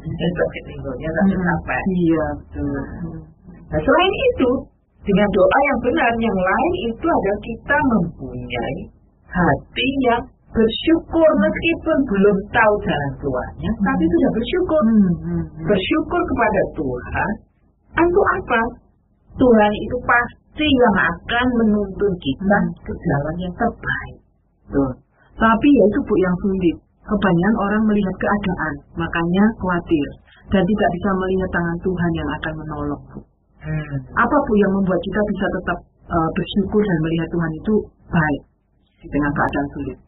Dan 0.00 0.30
ketinggalnya 0.38 1.08
tapi 1.18 1.34
sampai. 1.34 1.80
Iya, 1.98 2.24
betul. 2.38 2.82
Nah, 3.70 3.80
selain 3.80 4.14
itu, 4.34 4.50
dengan 5.06 5.28
doa 5.30 5.58
yang 5.62 5.78
benar, 5.86 6.12
yang 6.18 6.38
lain 6.38 6.72
itu 6.90 7.06
adalah 7.06 7.40
kita 7.40 7.76
mempunyai 7.86 8.78
hati 9.30 9.88
yang 10.10 10.22
bersyukur 10.50 11.28
meskipun 11.38 11.98
belum 12.10 12.36
tahu 12.50 12.74
jalan 12.82 13.12
keluarnya, 13.22 13.70
hmm. 13.70 13.84
tapi 13.86 14.04
sudah 14.10 14.30
bersyukur. 14.34 14.82
Hmm, 14.82 14.98
hmm, 14.98 15.14
hmm. 15.22 15.66
Bersyukur 15.70 16.20
kepada 16.26 16.60
Tuhan. 16.74 17.30
Untuk 17.90 18.26
apa? 18.42 18.60
Tuhan 19.38 19.72
itu 19.78 19.96
pasti 20.02 20.66
yang 20.66 20.96
akan 20.98 21.46
menuntun 21.62 22.12
kita 22.18 22.58
hmm. 22.58 22.74
ke 22.82 22.92
jalan 22.92 23.36
yang 23.38 23.54
terbaik. 23.54 24.16
Tuh. 24.70 24.92
Tapi 25.38 25.68
ya 25.72 25.84
itu 25.88 25.98
bu 26.04 26.14
yang 26.18 26.36
sulit. 26.42 26.76
Kebanyakan 27.00 27.56
orang 27.58 27.82
melihat 27.88 28.16
keadaan, 28.20 28.74
makanya 28.94 29.44
khawatir 29.58 30.08
dan 30.52 30.62
tidak 30.62 30.90
bisa 30.94 31.10
melihat 31.16 31.50
tangan 31.54 31.78
Tuhan 31.80 32.10
yang 32.12 32.28
akan 32.38 32.54
menolong. 32.60 33.02
Bu. 33.14 33.18
Hmm. 33.60 33.96
Apa 34.16 34.36
bu 34.48 34.52
yang 34.56 34.72
membuat 34.72 35.00
kita 35.04 35.20
bisa 35.28 35.46
tetap 35.60 35.78
uh, 36.08 36.30
bersyukur 36.32 36.80
dan 36.80 36.98
melihat 37.04 37.28
Tuhan 37.28 37.52
itu 37.60 37.74
baik 38.08 38.42
di 39.00 39.06
tengah 39.08 39.32
keadaan 39.36 39.68
sulit? 39.76 39.98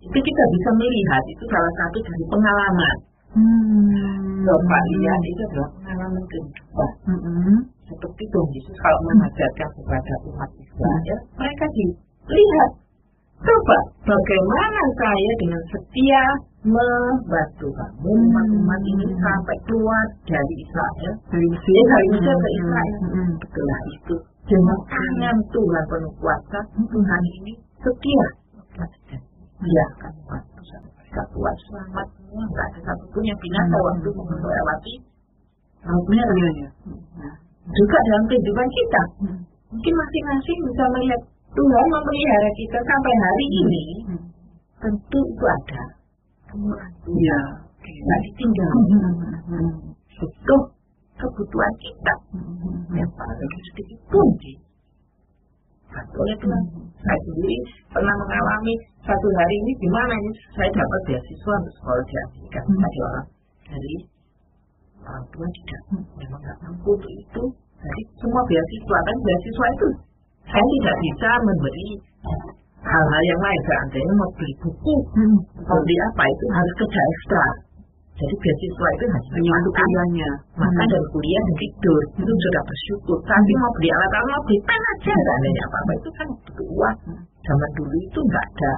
itu 0.00 0.16
kita 0.16 0.44
bisa 0.56 0.70
melihat 0.80 1.22
itu 1.28 1.44
salah 1.52 1.72
satu 1.76 1.98
dari 2.00 2.24
pengalaman. 2.32 2.96
Hmm. 3.30 4.42
Coba 4.42 4.78
lihat 4.96 5.20
itu 5.22 5.42
adalah 5.52 5.70
pengalaman 5.76 6.24
kehidupan. 6.24 6.90
Hmm. 7.04 7.58
Seperti 7.84 8.22
Tuhan 8.32 8.48
Yesus 8.56 8.76
kalau 8.80 9.00
mengajarkan 9.12 9.68
kepada 9.76 10.14
umat 10.32 10.50
Israel, 10.56 11.18
hmm. 11.20 11.36
mereka 11.36 11.64
dilihat. 11.76 12.70
Coba 13.40 13.78
bagaimana 14.04 14.82
saya 15.00 15.32
dengan 15.40 15.62
setia 15.72 16.24
membantu 16.60 17.72
kamu 17.72 18.04
umat-umat 18.04 18.80
ini 18.84 19.06
hmm. 19.08 19.16
sampai 19.16 19.56
keluar 19.64 20.04
dari 20.28 20.54
Israel 20.60 21.12
dari 21.32 21.46
Mesir, 21.48 21.72
eh, 21.72 21.86
dari 21.88 22.06
Mesir 22.12 22.34
ke 22.36 22.48
Israel. 22.60 22.96
Hmm. 23.00 23.32
Setelah 23.40 23.80
itu 23.96 24.14
dengan 24.44 24.78
tangan 24.84 25.36
Tuhan 25.48 25.84
penuh 25.88 26.14
kuasa 26.20 26.58
Tuhan 26.76 27.22
ini 27.40 27.52
setia 27.80 28.26
dia 29.60 29.84
akan 29.96 30.12
membantu 30.20 30.60
sampai 30.68 30.92
mereka 31.00 31.22
keluar 31.32 31.54
selamat 31.68 32.06
semua 32.16 32.44
nggak 32.44 32.66
ada 32.72 32.80
satupun 32.92 33.22
yang 33.24 33.38
binasa 33.40 33.76
hmm. 33.76 33.86
waktu 33.88 34.08
melewati 34.12 34.94
lautnya 35.80 36.24
ya. 36.60 36.68
Nah, 37.24 37.34
juga 37.72 37.98
dalam 38.04 38.24
kehidupan 38.28 38.68
kita 38.68 39.02
hmm. 39.24 39.38
mungkin 39.72 39.94
masing-masing 39.96 40.58
bisa 40.68 40.84
melihat 40.92 41.20
Tuhan 41.56 41.86
memelihara 41.88 42.50
kita 42.52 42.78
sampai 42.84 43.12
hari 43.16 43.46
hmm. 43.48 43.60
ini 43.64 43.84
hmm. 44.12 44.22
tentu 44.80 45.20
itu 45.24 45.44
ada 45.48 45.99
kemurahan 46.50 46.92
Tuhan 47.06 47.22
ya. 47.22 47.40
tidak 47.80 48.18
ditinggal 48.28 48.70
hmm. 48.74 49.72
butuh 50.18 50.62
kebutuhan 51.16 51.74
kita 51.80 52.14
hmm. 52.34 52.98
yang 52.98 53.10
paling 53.14 53.62
sedikit 53.72 54.00
pun 54.10 54.28
oleh 55.90 56.36
Tuhan. 56.38 56.62
Saya 57.00 57.18
sendiri 57.26 57.56
pernah 57.90 58.14
mengalami 58.20 58.74
satu 59.02 59.26
hari 59.34 59.54
ini 59.58 59.72
gimana 59.80 60.12
ini 60.14 60.30
saya 60.54 60.70
dapat 60.70 61.00
beasiswa 61.08 61.54
untuk 61.58 61.74
sekolah 61.82 62.04
di 62.06 62.14
Amerika. 62.14 62.58
Hmm. 62.60 62.78
Tadi 62.78 62.98
orang 63.00 63.26
dari 63.70 63.94
orang 65.00 65.24
tua 65.32 65.46
tidak 65.50 65.80
memang 66.18 66.40
nggak 66.44 66.58
mampu 66.62 66.90
untuk 66.94 67.12
itu. 67.14 67.44
Jadi 67.80 68.02
semua 68.20 68.42
beasiswa 68.44 68.98
kan 69.00 69.16
beasiswa 69.24 69.66
itu 69.72 69.88
saya 70.50 70.64
tidak 70.78 70.96
bisa 71.00 71.30
memberi 71.46 71.88
hal-hal 72.84 73.22
yang 73.24 73.40
lain. 73.40 73.60
Seandainya 73.66 74.14
mau 74.16 74.30
beli 74.36 74.54
buku, 74.60 74.94
hmm. 75.16 75.36
mau 75.64 75.80
beli 75.80 75.96
apa 76.12 76.22
itu 76.28 76.44
harus 76.52 76.72
kerja 76.80 77.00
ekstra. 77.00 77.46
Jadi 78.20 78.34
beasiswa 78.36 78.88
itu 79.00 79.04
untuk 79.08 79.72
kuliahnya. 79.72 80.30
Maka 80.60 80.82
dari 80.84 81.06
kuliah 81.08 81.40
dan 81.40 81.56
tidur 81.56 82.00
itu 82.20 82.32
sudah 82.36 82.62
bersyukur. 82.68 83.18
Tapi 83.24 83.52
mau 83.56 83.72
beli 83.80 83.88
alat-alat, 83.88 84.28
mau 84.28 84.42
beli 84.44 84.58
pen 84.68 84.82
aja, 84.92 85.12
nggak 85.16 85.36
ada 85.40 85.50
apa-apa. 85.64 85.92
Itu 85.96 86.10
kan 86.12 86.28
butuh 86.44 86.68
uang. 86.68 86.98
Zaman 87.40 87.70
dulu 87.80 87.96
itu 87.96 88.20
nggak 88.20 88.44
ada 88.44 88.72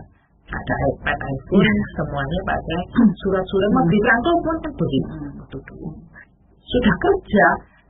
ada 0.52 0.74
iPad, 0.92 1.16
iPhone, 1.16 1.64
ya. 1.64 1.74
semuanya 1.96 2.38
pakai 2.44 2.80
surat-surat. 3.24 3.70
Mau 3.72 3.84
beli 3.88 4.00
rantau 4.04 4.36
pun 4.44 4.56
kan 4.60 4.72
begitu. 4.76 5.14
Sudah 6.62 6.94
kerja, 7.00 7.46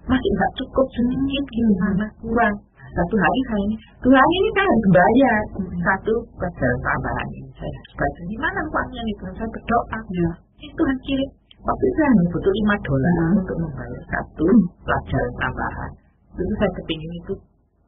masih 0.06 0.30
nggak 0.34 0.52
cukup 0.62 0.86
sedikit 0.94 1.44
gimana 1.52 2.06
kurang. 2.22 2.54
Satu 2.92 3.14
hari 3.16 3.40
saya 3.48 3.62
ini, 3.64 3.76
dua 4.04 4.16
hari 4.20 4.34
ini 4.36 4.50
kan 4.52 4.64
harus 4.68 4.86
bayar 4.92 5.38
satu 5.80 6.14
pelajaran 6.36 6.80
tambahan 6.84 7.28
ini. 7.32 7.50
Saya 7.56 7.72
harus 7.72 7.92
bayar. 7.96 8.22
Di 8.28 8.36
mana 8.36 8.60
uangnya 8.68 9.00
nih? 9.08 9.16
Saya 9.32 9.48
berdoa. 9.48 9.98
Ya. 10.12 10.30
Itu 10.62 10.82
kirim 11.08 11.30
Waktu 11.62 11.84
itu 11.86 12.00
hanya 12.02 12.24
butuh 12.34 12.52
5 12.58 12.86
dolar 12.90 13.14
hmm. 13.14 13.38
untuk 13.38 13.56
membayar 13.62 14.02
satu 14.10 14.46
pelajaran 14.82 15.32
tambahan. 15.38 15.90
Itu 16.34 16.54
saya 16.58 16.70
kepingin 16.74 17.12
itu 17.22 17.34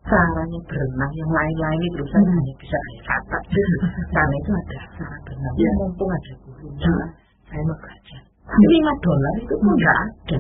caranya 0.07 0.61
berenang 0.71 1.13
yang 1.19 1.31
lain-lain 1.35 1.81
itu 1.91 2.03
saya 2.07 2.23
hmm. 2.23 2.37
hanya 2.39 2.55
bisa 2.55 2.77
kayak 2.79 3.03
kata. 3.11 3.39
Karena 4.15 4.35
itu 4.39 4.51
ada 4.55 4.79
cara 4.95 5.17
berenang. 5.27 5.55
Ya. 5.59 5.71
Mumpung 5.83 6.11
ada 6.15 6.33
gurunya, 6.39 6.87
hmm. 6.87 7.09
saya 7.51 7.63
mau 7.67 7.77
belajar. 7.83 8.23
Lima 8.45 8.93
dolar 9.01 9.35
itu 9.41 9.55
pun 9.57 9.73
nggak 9.73 9.99
ada. 10.05 10.37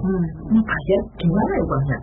Mau 0.52 0.60
bayar 0.60 1.00
gimana 1.16 1.52
ya 1.56 1.62
uangnya? 1.64 1.98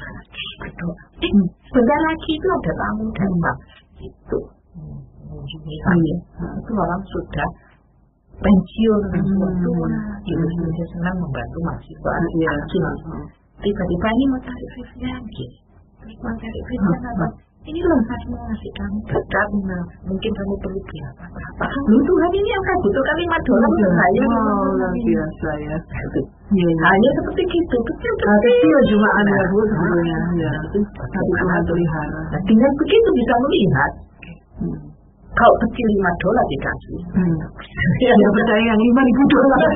Berdoa. 0.62 0.94
Eh, 1.22 2.00
lagi 2.02 2.32
itu 2.34 2.48
ada 2.50 2.72
tamu 2.74 3.06
datang. 3.14 3.58
Itu. 4.02 4.40
Hmm. 4.74 4.98
Itu 6.58 6.72
orang 6.74 7.02
sudah 7.06 7.50
pensiun 8.42 9.02
tua 9.14 9.50
gitu 10.26 10.46
hmm. 10.46 10.74
dia 10.74 10.86
senang 10.98 11.16
membantu 11.22 11.58
mahasiswa 11.62 12.14
tiba-tiba 13.62 14.08
ini 14.18 14.26
mau 14.34 14.42
cari 14.42 14.68
visa 14.74 14.98
lagi 15.06 15.48
mau 16.26 16.34
cari 16.34 16.60
visa 16.66 16.90
apa 17.14 17.28
ini 17.62 17.78
loh 17.86 18.00
saya 18.10 18.26
mau 18.34 18.42
ngasih 18.42 18.72
kamu 18.74 18.98
berkat 19.06 19.48
nah, 19.70 19.84
mungkin 20.10 20.32
kamu 20.34 20.54
perlu 20.66 20.80
beli 20.82 21.00
apa 21.06 21.26
apa 21.30 21.66
lu 21.88 21.98
Tuhan 22.02 22.32
ini 22.34 22.50
yang 22.50 22.64
saya 22.66 22.78
butuhkan 22.82 23.16
lima 23.22 23.38
dolar 23.46 23.70
Iya, 23.72 23.88
saya 23.94 24.10
luar 24.18 24.92
biasa 24.98 25.50
ya. 25.62 25.78
Iya, 26.52 26.68
iya. 26.68 26.74
hanya 26.90 27.10
seperti 27.22 27.42
gitu 27.48 27.78
kecil 27.86 28.14
Ah, 28.26 28.38
kecil 28.42 28.78
cuma 28.90 29.10
anda 29.14 29.40
bu 29.54 29.60
nah, 29.62 30.30
Ya. 30.34 30.52
itu 30.74 30.80
Tapi 30.82 31.32
Tuhan 31.38 31.62
pelihara. 31.70 32.22
Nah, 32.34 32.42
dengan 32.50 32.72
begitu 32.82 33.10
bisa 33.14 33.34
melihat 33.46 33.92
Hmm. 34.62 34.78
kalau 35.34 35.56
kecil 35.66 35.88
lima 35.96 36.12
dolar 36.18 36.46
dikasih 36.50 37.00
Hmm. 37.14 37.38
Ya 38.02 38.14
percaya 38.34 38.64
yang 38.68 38.80
lima 38.82 39.02
ribu 39.06 39.22
dolar. 39.30 39.58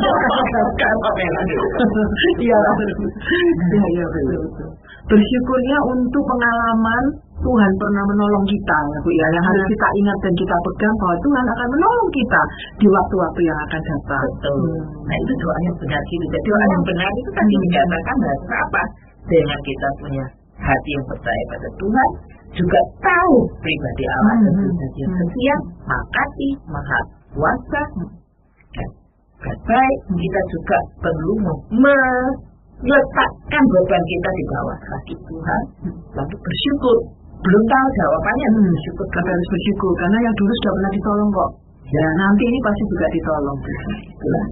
Iya, 2.35 2.59
iya, 2.65 3.85
iya 3.93 4.05
betul. 4.09 4.69
Bersyukurnya 5.05 5.77
untuk 5.85 6.23
pengalaman 6.25 7.03
Tuhan 7.45 7.71
pernah 7.77 8.03
menolong 8.09 8.45
kita 8.49 8.77
ya 8.89 8.97
Bu 9.05 9.09
ya. 9.13 9.27
Yang 9.37 9.45
harus 9.45 9.63
Hmm. 9.63 9.71
kita 9.77 9.87
ingat 10.01 10.17
dan 10.25 10.33
kita 10.33 10.55
pegang 10.65 10.95
bahwa 10.97 11.15
Tuhan 11.21 11.45
akan 11.53 11.67
menolong 11.77 12.09
kita 12.09 12.41
di 12.81 12.87
waktu-waktu 12.89 13.41
yang 13.45 13.59
akan 13.69 13.81
datang. 13.85 14.23
Betul. 14.25 14.57
Hmm. 14.65 14.81
Nah 15.05 15.17
itu 15.21 15.33
doa 15.37 15.57
yang 15.69 15.75
benar 15.77 16.01
gitu. 16.09 16.25
Jadi 16.33 16.45
doa 16.49 16.63
yang 16.73 16.83
benar 16.89 17.11
itu 17.21 17.29
tadi 17.37 17.53
Hmm. 17.53 17.63
dikatakan 17.69 18.15
bahwa 18.17 18.55
apa? 18.65 18.83
Dengan 19.25 19.59
kita 19.65 19.87
punya 20.01 20.25
hati 20.61 20.89
yang 20.93 21.05
percaya 21.09 21.43
pada 21.53 21.69
Tuhan, 21.81 22.09
juga 22.55 22.79
tahu 23.03 23.35
pribadi 23.61 24.05
Allah 24.09 24.35
dan 24.41 24.53
Hmm. 24.53 24.61
Tuhan 24.65 24.89
yang 24.97 25.11
Hmm. 25.13 25.19
setia, 25.21 25.55
makasih, 25.85 26.53
maha 26.71 26.99
kuasa, 27.35 27.81
dan 28.73 28.89
dan 29.45 29.57
baik. 29.69 29.99
Kita 30.17 30.41
juga 30.49 30.77
perlu 31.03 31.33
me- 31.77 32.35
meletakkan 32.75 33.63
beban 33.71 34.03
kita 34.03 34.29
di 34.35 34.43
bawah 34.51 34.77
kaki 34.83 35.15
Tuhan, 35.15 35.63
lalu 36.11 36.35
bersyukur. 36.39 36.97
Belum 37.45 37.63
tahu 37.69 37.87
jawabannya, 37.93 38.47
Hmm. 38.49 38.65
bersyukur 38.73 39.05
Kita 39.13 39.29
harus 39.29 39.47
bersyukur 39.53 39.91
karena 40.01 40.17
yang 40.25 40.35
dulu 40.35 40.53
sudah 40.57 40.73
pernah 40.73 40.91
ditolong 40.97 41.29
kok. 41.29 41.51
Ya 41.85 42.05
nanti 42.17 42.43
ini 42.49 42.59
pasti 42.65 42.83
juga 42.89 43.07
ditolong. 43.13 43.57
Itulah. 44.09 44.45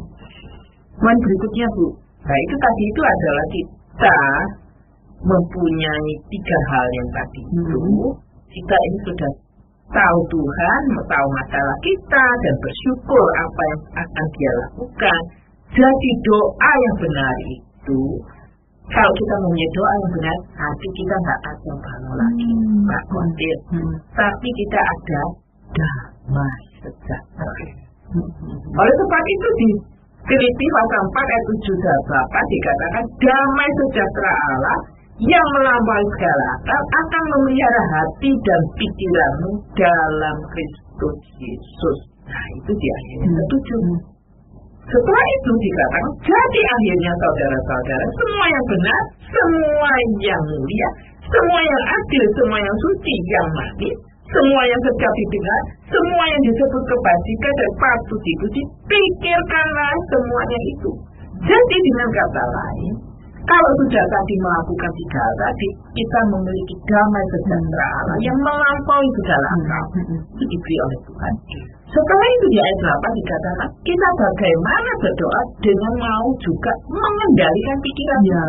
Poin 1.01 1.17
berikutnya 1.25 1.67
Bu. 1.73 1.87
Nah 2.23 2.37
itu 2.37 2.55
tadi 2.61 2.83
itu 2.85 3.01
adalah 3.01 3.45
kita 3.49 4.17
mempunyai 5.25 6.09
tiga 6.29 6.57
hal 6.69 6.85
yang 6.93 7.09
tadi 7.09 7.41
itu. 7.41 7.81
Hmm. 7.81 8.13
Kita 8.53 8.75
ini 8.77 8.97
sudah 9.09 9.31
tahu 9.89 10.19
Tuhan, 10.29 10.81
tahu 11.09 11.27
masalah 11.33 11.77
kita 11.81 12.25
dan 12.45 12.55
bersyukur 12.61 13.25
apa 13.41 13.61
yang 13.65 13.81
akan 14.05 14.25
dia 14.37 14.51
lakukan. 14.61 15.21
Jadi 15.73 16.09
doa 16.21 16.71
yang 16.77 16.95
benar 17.01 17.35
itu, 17.49 18.01
kalau 18.91 19.11
kita 19.15 19.35
mempunyai 19.39 19.71
doa 19.71 19.91
yang 19.95 20.11
benar, 20.11 20.37
hati 20.59 20.87
kita 20.91 21.15
nggak 21.15 21.39
ada 21.47 21.71
balau 21.79 22.13
lagi, 22.19 22.49
Hmm. 22.51 22.83
nggak 22.83 23.03
khawatir. 23.07 23.55
Hmm. 23.71 23.93
Tapi 24.11 24.47
kita 24.59 24.79
ada 24.83 25.21
damai 25.73 26.61
sejahtera. 26.83 27.51
Hmm. 28.11 28.27
Oleh 28.75 28.95
sebab 28.99 29.23
itu 29.25 29.47
di 29.59 29.69
Filipi 30.23 30.65
pasal 30.71 31.01
4 31.03 31.31
ayat 31.31 31.43
7 31.51 31.75
dan 31.83 31.99
8 32.07 32.43
dikatakan 32.47 33.03
damai 33.19 33.69
sejahtera 33.79 34.31
Allah 34.51 34.77
yang 35.21 35.47
melampaui 35.55 36.05
segala 36.17 36.45
akal 36.57 36.81
akan 36.81 37.23
memelihara 37.37 37.81
hati 37.95 38.31
dan 38.43 38.61
pikiranmu 38.75 39.51
dalam 39.77 40.35
Kristus 40.51 41.17
Yesus. 41.39 41.97
Nah 42.23 42.45
itu 42.59 42.71
di 42.71 42.87
ayat 42.87 43.17
yang 43.23 43.33
ketujuh. 43.35 44.12
Setelah 44.83 45.25
itu 45.39 45.51
dikatakan, 45.63 46.13
jadi 46.27 46.61
akhirnya 46.75 47.11
saudara-saudara, 47.23 48.05
semua 48.19 48.45
yang 48.51 48.65
benar, 48.67 49.01
semua 49.31 49.91
yang 50.19 50.41
mulia, 50.43 50.89
semua 51.23 51.59
yang 51.63 51.83
adil, 51.87 52.23
semua 52.35 52.59
yang 52.59 52.77
suci, 52.83 53.15
yang 53.31 53.47
manis, 53.55 53.95
semua 54.27 54.61
yang 54.67 54.81
sedap 54.83 55.13
didengar, 55.13 55.61
semua 55.87 56.23
yang 56.27 56.41
disebut 56.51 56.83
kebajikan 56.83 57.53
dan 57.55 57.71
patut 57.79 58.19
dipuji, 58.27 58.61
pikirkanlah 58.91 59.95
semuanya 60.11 60.59
itu. 60.75 60.91
Jadi 61.43 61.77
dengan 61.79 62.07
kata 62.11 62.43
lain, 62.43 62.93
kalau 63.43 63.71
sudah 63.75 64.05
tadi 64.07 64.35
melakukan 64.39 64.91
tiga 64.95 65.19
hal 65.19 65.33
tadi, 65.35 65.67
kita 65.99 66.19
memiliki 66.31 66.75
damai 66.87 67.23
sejahtera 67.27 67.87
Allah 67.99 68.17
yang 68.23 68.37
melampaui 68.39 69.09
segala 69.19 69.47
akal. 69.51 69.83
Hmm. 69.99 70.19
Itu 70.31 70.43
diberi 70.47 70.75
oleh 70.79 70.99
Tuhan. 71.03 71.33
Setelah 71.91 72.27
itu 72.39 72.45
di 72.49 72.57
ayat 72.57 72.79
8 73.03 73.19
dikatakan, 73.19 73.69
kita 73.83 74.07
bagaimana 74.15 74.89
berdoa 75.03 75.41
dengan 75.59 75.93
mau 75.99 76.27
juga 76.39 76.71
mengendalikan 76.87 77.77
pikiran. 77.83 78.21
Ya. 78.23 78.43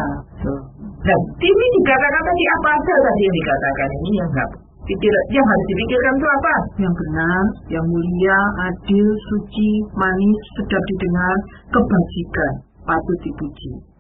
Dan 1.05 1.21
ini 1.43 1.67
dikatakan 1.83 2.23
tadi 2.25 2.45
apa 2.55 2.69
aja 2.73 2.95
tadi 3.05 3.23
yang 3.27 3.37
dikatakan 3.37 3.89
ini 3.99 4.11
yang 4.17 4.29
nggak 4.31 4.51
pikir, 4.89 5.13
yang 5.35 5.45
harus 5.45 5.67
dipikirkan 5.69 6.15
itu 6.17 6.29
apa? 6.29 6.55
Yang 6.81 6.95
benar, 7.03 7.45
yang 7.69 7.85
mulia, 7.85 8.41
adil, 8.71 9.09
suci, 9.29 9.71
manis, 9.99 10.41
sedap 10.57 10.83
didengar, 10.87 11.37
kebajikan, 11.75 12.53
patut 12.87 13.19
dipuji. 13.27 13.94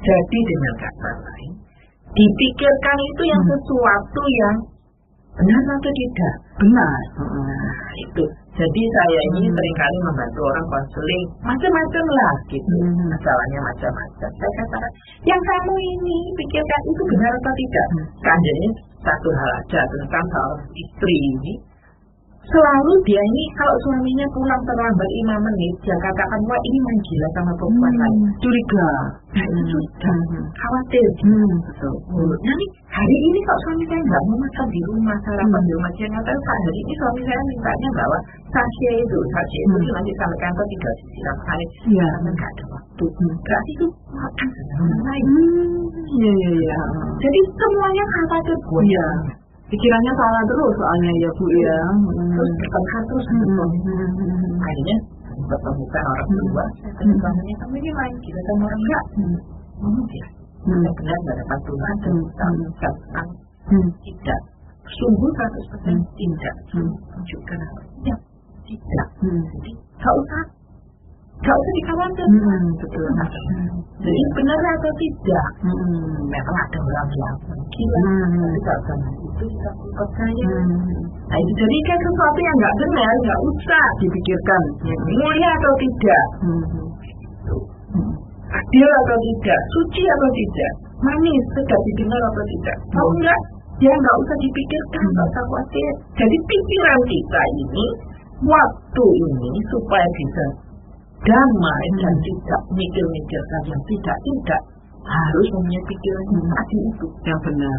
Jadi 0.00 0.38
dengan 0.48 0.74
kata 0.80 1.10
lain, 1.20 1.52
dipikirkan 2.16 2.98
itu 3.14 3.22
yang 3.28 3.42
Hmm. 3.44 3.50
sesuatu 3.52 4.22
yang 4.24 4.56
benar 5.30 5.62
atau 5.78 5.92
tidak. 5.94 6.34
Benar. 6.60 7.00
Nah, 7.16 7.90
itu. 7.96 8.24
Jadi 8.50 8.82
saya 8.92 9.20
ini 9.32 9.48
Hmm. 9.48 9.56
sering 9.56 9.76
kali 9.78 9.98
membantu 10.04 10.40
orang 10.44 10.66
konseling 10.68 11.26
macam-macam 11.40 12.04
lah 12.12 12.34
gitu. 12.50 12.76
Hmm. 12.82 13.08
Masalahnya 13.08 13.60
macam-macam. 13.62 14.30
Saya 14.36 14.52
katakan, 14.58 14.92
yang 15.24 15.40
kamu 15.40 15.74
ini 15.80 16.16
pikirkan 16.34 16.80
itu 16.92 17.02
benar 17.14 17.32
atau 17.40 17.52
tidak? 17.56 17.86
Hmm. 17.88 18.06
Kanjanya 18.20 18.70
satu 19.00 19.28
hal 19.32 19.50
aja 19.64 19.80
tentang 19.84 20.24
seorang 20.28 20.70
istri 20.76 21.16
ini. 21.36 21.52
Selalu 22.40 22.92
dia 23.04 23.20
ini 23.20 23.44
kalau 23.52 23.76
suaminya 23.84 24.26
pulang 24.32 24.62
terlambat 24.64 25.08
lima 25.22 25.36
menit, 25.44 25.74
dia 25.84 25.92
katakan, 26.00 26.40
wah 26.48 26.60
ini 26.66 26.78
main 26.82 26.98
gila 27.04 27.28
sama 27.36 27.52
perempuan 27.60 27.94
lain. 28.00 28.16
Hmm. 28.16 28.32
Curiga. 28.40 28.88
Nah 29.30 29.44
itu 29.44 29.62
sudah 29.70 30.16
Hmm. 30.32 30.44
khawatir. 30.56 31.08
Hmm. 31.20 31.52
Betul. 31.68 31.94
Nah 32.40 32.54
nih, 32.56 32.70
hari 32.90 33.16
ini 33.28 33.38
kok 33.44 33.58
suami 33.60 33.84
saya 33.86 34.02
nggak 34.02 34.22
mau 34.24 34.36
makan 34.40 34.66
di 34.72 34.80
rumah, 34.88 35.16
sarapan 35.20 35.62
di 35.68 35.72
rumah, 35.76 35.90
dia 35.94 36.08
ngatakan 36.10 36.40
Pak, 36.40 36.56
hari 36.64 36.78
ini 36.80 36.92
suami 36.96 37.20
saya 37.28 37.40
mintanya 37.44 37.88
bawa 38.00 38.18
sachet 38.50 38.94
itu, 39.04 39.18
sachet 39.36 39.60
itu 39.60 39.76
Hmm. 39.76 39.94
nanti 39.94 40.10
sampai 40.18 40.38
kantor 40.40 40.64
tinggal 40.72 40.92
disiram 40.96 41.38
air, 41.44 41.68
karena 41.86 42.30
nggak 42.34 42.50
ada 42.56 42.64
waktu. 42.72 43.04
Hmm. 43.04 43.34
Berarti 43.44 43.70
itu 43.76 43.86
makan 44.16 44.48
sama 44.48 44.74
orang 44.80 45.02
lain. 45.06 45.24
Hmm. 45.28 45.80
Iya, 46.18 46.32
iya, 46.40 46.50
iya. 46.66 46.78
Jadi 47.20 47.38
semuanya 47.52 48.04
khawatir 48.16 48.56
gue. 48.58 48.82
Iya. 48.90 49.06
Pikirannya 49.70 50.12
salah 50.18 50.42
terus 50.50 50.72
soalnya 50.74 51.12
ya 51.22 51.30
Bu 51.38 51.44
ya. 51.46 51.78
Hmm. 51.94 52.30
Terus 52.34 52.50
bertengkar 52.58 53.02
terus 53.06 53.24
Hmm. 53.30 53.46
suami. 53.54 53.78
Hmm. 53.86 54.66
Akhirnya 54.66 54.96
bertemukan 55.46 56.02
orang 56.10 56.26
Hmm. 56.26 56.40
tua, 56.50 56.64
Hmm. 57.00 57.16
suaminya, 57.16 57.54
kamu 57.62 57.74
ini 57.78 57.90
main 57.94 58.14
gila 58.18 58.40
sama 58.50 58.62
orang 58.66 58.80
enggak? 58.82 59.04
Hmm. 59.14 59.36
Oh, 59.80 60.02
ya. 60.10 60.26
Hmm. 60.60 60.82
Benar 60.84 61.18
nggak 61.24 61.34
ada 61.40 61.44
dan 62.02 62.12
Hmm. 62.12 62.26
kita 62.68 62.88
tentang 63.00 63.28
Hmm. 63.70 63.88
tidak 64.02 64.40
sungguh 64.90 65.30
100% 65.38 65.98
Hmm. 66.02 66.12
tidak 66.18 66.54
Hmm. 66.74 66.90
menunjukkan 66.90 67.58
apa 67.62 67.80
tidak 68.66 69.08
Hmm. 69.22 69.42
jadi 69.54 69.72
gak 69.98 70.14
usah 70.14 70.42
gak 71.40 71.56
usah 71.56 71.72
dikhawatir 71.74 72.26
Hmm. 72.30 72.64
Betul. 72.76 73.06
jadi 74.00 74.22
benar 74.36 74.60
atau 74.76 74.92
tidak 74.96 75.46
Hmm. 75.60 76.08
memang 76.28 76.56
ada 76.56 76.78
orang 76.80 77.08
yang 77.16 77.36
gila 77.68 78.00
Hmm. 78.00 78.28
tapi 78.34 78.58
kalau 78.60 78.82
sama 78.84 79.08
itu 79.10 79.44
kita 79.48 79.70
percaya 79.96 80.46
Hmm. 80.52 81.00
nah 81.26 81.38
itu 81.40 81.52
jadi 81.54 81.76
kan 81.88 81.98
sesuatu 82.00 82.40
yang 82.40 82.56
nggak 82.60 82.74
benar 82.76 83.12
nggak 83.20 83.40
usah 83.44 83.86
Dipikirkan. 84.00 84.62
mulia 85.16 85.50
atau 85.56 85.72
tidak 85.78 86.24
Hmm. 86.44 86.64
Hmm. 86.68 88.12
adil 88.50 88.88
atau 89.00 89.16
tidak 89.20 89.60
suci 89.72 90.02
atau 90.04 90.28
tidak 90.32 90.72
manis 91.00 91.44
sedap 91.56 91.80
didengar 91.86 92.20
atau 92.20 92.44
tidak 92.46 92.76
kalau 92.90 93.08
Hmm. 93.08 93.16
enggak 93.16 93.40
ya 93.80 93.92
nggak 93.96 94.16
usah 94.20 94.36
dipikirkan 94.38 95.04
nggak 95.08 95.26
usah 95.28 95.44
khawatir 95.48 95.92
jadi 96.14 96.36
pikiran 96.44 97.00
kita 97.08 97.40
ini 97.56 97.86
waktu 98.44 99.04
ini 99.24 99.50
supaya 99.72 100.06
bisa 100.16 100.44
damai 101.24 101.84
dan 102.00 102.14
Hmm. 102.16 102.24
tidak 102.24 102.62
mikir-mikirkan 102.72 103.62
yang 103.68 103.82
tidak-tidak 103.84 104.62
harus 105.00 105.46
mempunyai 105.56 105.84
pikiran 105.88 106.24
yang 106.28 106.44
Hmm. 106.44 106.54
tadi 106.54 106.76
itu 106.86 107.06
Yang 107.20 107.40
benar. 107.48 107.78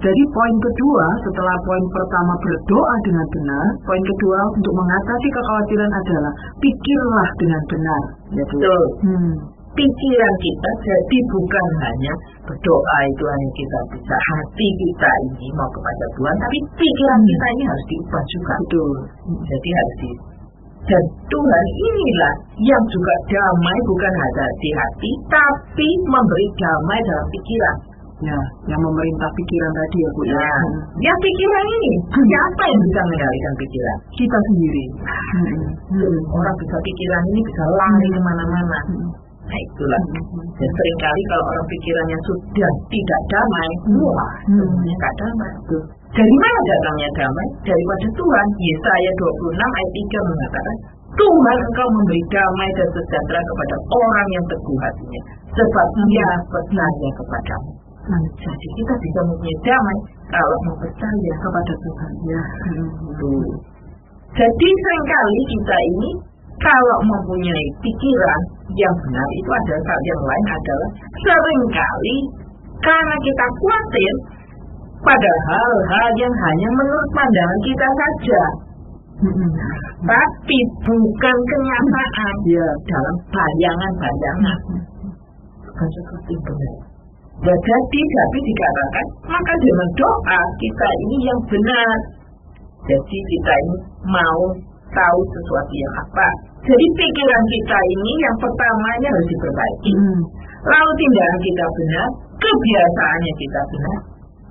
Jadi 0.00 0.22
poin 0.34 0.54
kedua 0.62 1.06
setelah 1.26 1.56
poin 1.66 1.84
pertama 1.90 2.34
berdoa 2.38 2.94
dengan 3.06 3.26
benar, 3.34 3.66
poin 3.86 4.02
kedua 4.02 4.38
untuk 4.54 4.72
mengatasi 4.74 5.28
kekhawatiran 5.30 5.90
adalah 5.90 6.32
pikirlah 6.58 7.28
dengan 7.38 7.62
benar. 7.70 8.02
Ya, 8.34 8.44
Bu. 8.46 8.56
Betul. 8.58 8.82
Hmm. 9.06 9.34
pikiran 9.70 10.34
kita 10.42 10.70
jadi 10.82 11.18
bukan 11.30 11.68
hanya 11.78 12.12
berdoa 12.42 12.96
itu 13.06 13.22
hanya 13.22 13.48
kita 13.54 13.78
bisa 13.94 14.16
hati 14.18 14.66
kita 14.66 15.10
ini 15.30 15.46
mau 15.54 15.70
kepada 15.70 16.06
Tuhan 16.18 16.34
tapi 16.42 16.58
pikiran 16.74 17.20
kita 17.22 17.46
ini 17.54 17.64
harus 17.70 17.84
diubah 17.86 18.24
juga 18.34 18.54
Betul. 18.66 18.90
jadi 19.46 19.68
harus 19.78 19.94
di 20.02 20.10
dan 20.88 21.02
Tuhan 21.28 21.64
inilah 21.76 22.34
yang 22.64 22.84
juga 22.88 23.14
damai 23.28 23.78
bukan 23.84 24.12
hanya 24.16 24.46
di 24.58 24.70
hati 24.72 25.10
tapi 25.28 25.88
memberi 26.08 26.46
damai 26.56 26.98
dalam 27.04 27.28
pikiran 27.30 27.76
Ya, 28.20 28.36
yang 28.68 28.80
memerintah 28.84 29.32
pikiran 29.32 29.72
tadi 29.72 29.96
ya 30.04 30.10
Bu 30.12 30.22
ya. 30.28 30.36
Nah, 30.36 30.64
ya 31.00 31.12
pikiran 31.24 31.64
ini, 31.72 31.92
siapa 32.12 32.62
yang 32.68 32.80
bisa 32.84 33.00
mengendalikan 33.08 33.54
pikiran? 33.56 33.96
Kita 34.12 34.38
sendiri. 34.44 34.84
Hmm. 35.88 36.16
Orang 36.28 36.54
bisa 36.60 36.76
pikiran 36.84 37.22
ini 37.32 37.40
bisa 37.48 37.64
lari 37.64 38.08
ke 38.12 38.20
mana-mana. 38.20 38.78
Nah 39.40 39.58
itulah. 39.72 40.02
Dan 40.36 40.68
sering 40.68 40.98
kali 41.00 41.22
kalau 41.32 41.44
orang 41.48 41.66
pikirannya 41.72 42.18
sudah 42.28 42.72
tidak 42.92 43.20
damai, 43.32 43.70
wah, 44.04 44.32
semuanya 44.52 44.94
nggak 45.00 45.14
damai. 45.16 45.52
Dari 46.10 46.36
mana 46.42 46.60
datangnya 46.66 47.08
damai? 47.14 47.48
Daripada 47.62 48.06
Tuhan. 48.18 48.46
Yesaya 48.58 49.10
26 49.14 49.62
ayat 49.62 49.90
3 49.94 50.30
mengatakan, 50.30 50.76
Tuhan 51.10 51.58
engkau 51.70 51.88
memberi 51.90 52.22
damai 52.30 52.70
dan 52.74 52.88
sejahtera 52.94 53.40
kepada 53.42 53.76
orang 53.94 54.28
yang 54.34 54.44
teguh 54.50 54.78
hatinya. 54.82 55.22
Sebab 55.54 55.86
dia 56.10 56.30
percaya 56.50 57.08
kepadamu. 57.14 57.72
Nah, 58.10 58.22
jadi 58.42 58.66
kita 58.74 58.94
bisa 58.96 59.20
mempunyai 59.28 59.58
damai 59.62 59.98
kalau 60.34 60.58
mempercaya 60.66 61.32
kepada 61.38 61.72
Tuhan. 61.78 62.10
Ya. 62.26 62.42
Jadi 64.30 64.68
sering 64.70 65.04
kali 65.10 65.40
kita 65.46 65.76
ini 65.94 66.10
kalau 66.58 66.98
mempunyai 67.06 67.66
pikiran 67.82 68.40
yang 68.78 68.94
benar 68.94 69.28
itu 69.34 69.50
ada 69.50 69.74
hal 69.78 70.00
yang 70.06 70.22
lain 70.22 70.46
adalah 70.54 70.90
sering 71.22 71.62
kali 71.74 72.16
karena 72.80 73.16
kita 73.20 73.44
khawatir 73.58 74.12
pada 75.00 75.32
hal-hal 75.48 76.08
yang 76.20 76.34
hanya 76.34 76.68
menurut 76.76 77.08
pandangan 77.16 77.60
kita 77.64 77.88
saja. 77.88 78.42
Tapi 80.10 80.58
bukan 80.80 81.36
kenyataan 81.44 82.34
Ya. 82.48 82.68
dalam 82.88 83.16
bayangan-bayangan. 83.28 84.60
Bukan 85.60 85.88
seperti 85.92 86.34
benar. 86.40 86.74
Ya, 87.40 87.56
jadi 87.56 88.00
tapi 88.04 88.38
dikatakan 88.44 89.06
maka 89.32 89.52
dengan 89.64 89.88
doa 89.96 90.40
kita 90.60 90.88
ini 91.08 91.16
yang 91.24 91.40
benar. 91.48 91.96
Jadi 92.84 93.18
kita 93.32 93.52
ini 93.64 93.76
mau 94.04 94.40
tahu 94.92 95.18
sesuatu 95.24 95.72
yang 95.72 95.94
apa. 96.04 96.28
Jadi 96.68 96.86
pikiran 97.00 97.44
kita 97.48 97.78
ini 97.96 98.12
yang 98.20 98.36
pertamanya 98.36 99.08
harus 99.08 99.28
diperbaiki. 99.32 99.92
Hmm. 99.96 100.22
Lalu 100.68 100.90
tindakan 101.00 101.40
kita 101.40 101.64
benar, 101.72 102.08
kebiasaannya 102.36 103.32
kita 103.40 103.60
benar, 103.72 103.98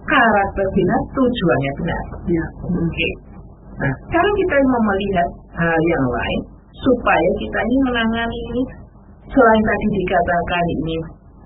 karakter 0.09 0.67
benar, 0.73 1.01
tujuannya 1.13 1.71
benar. 1.79 2.01
Ya. 2.25 2.45
Oke. 2.65 3.09
Nah, 3.79 3.93
sekarang 4.09 4.35
kita 4.35 4.55
mau 4.67 4.83
melihat 4.91 5.29
hal 5.55 5.79
yang 5.87 6.05
lain 6.11 6.39
supaya 6.73 7.29
kita 7.39 7.59
ini 7.63 7.77
menangani 7.87 8.37
ini 8.51 8.63
selain 9.29 9.63
tadi 9.63 9.85
dikatakan 10.03 10.63
ini 10.83 10.95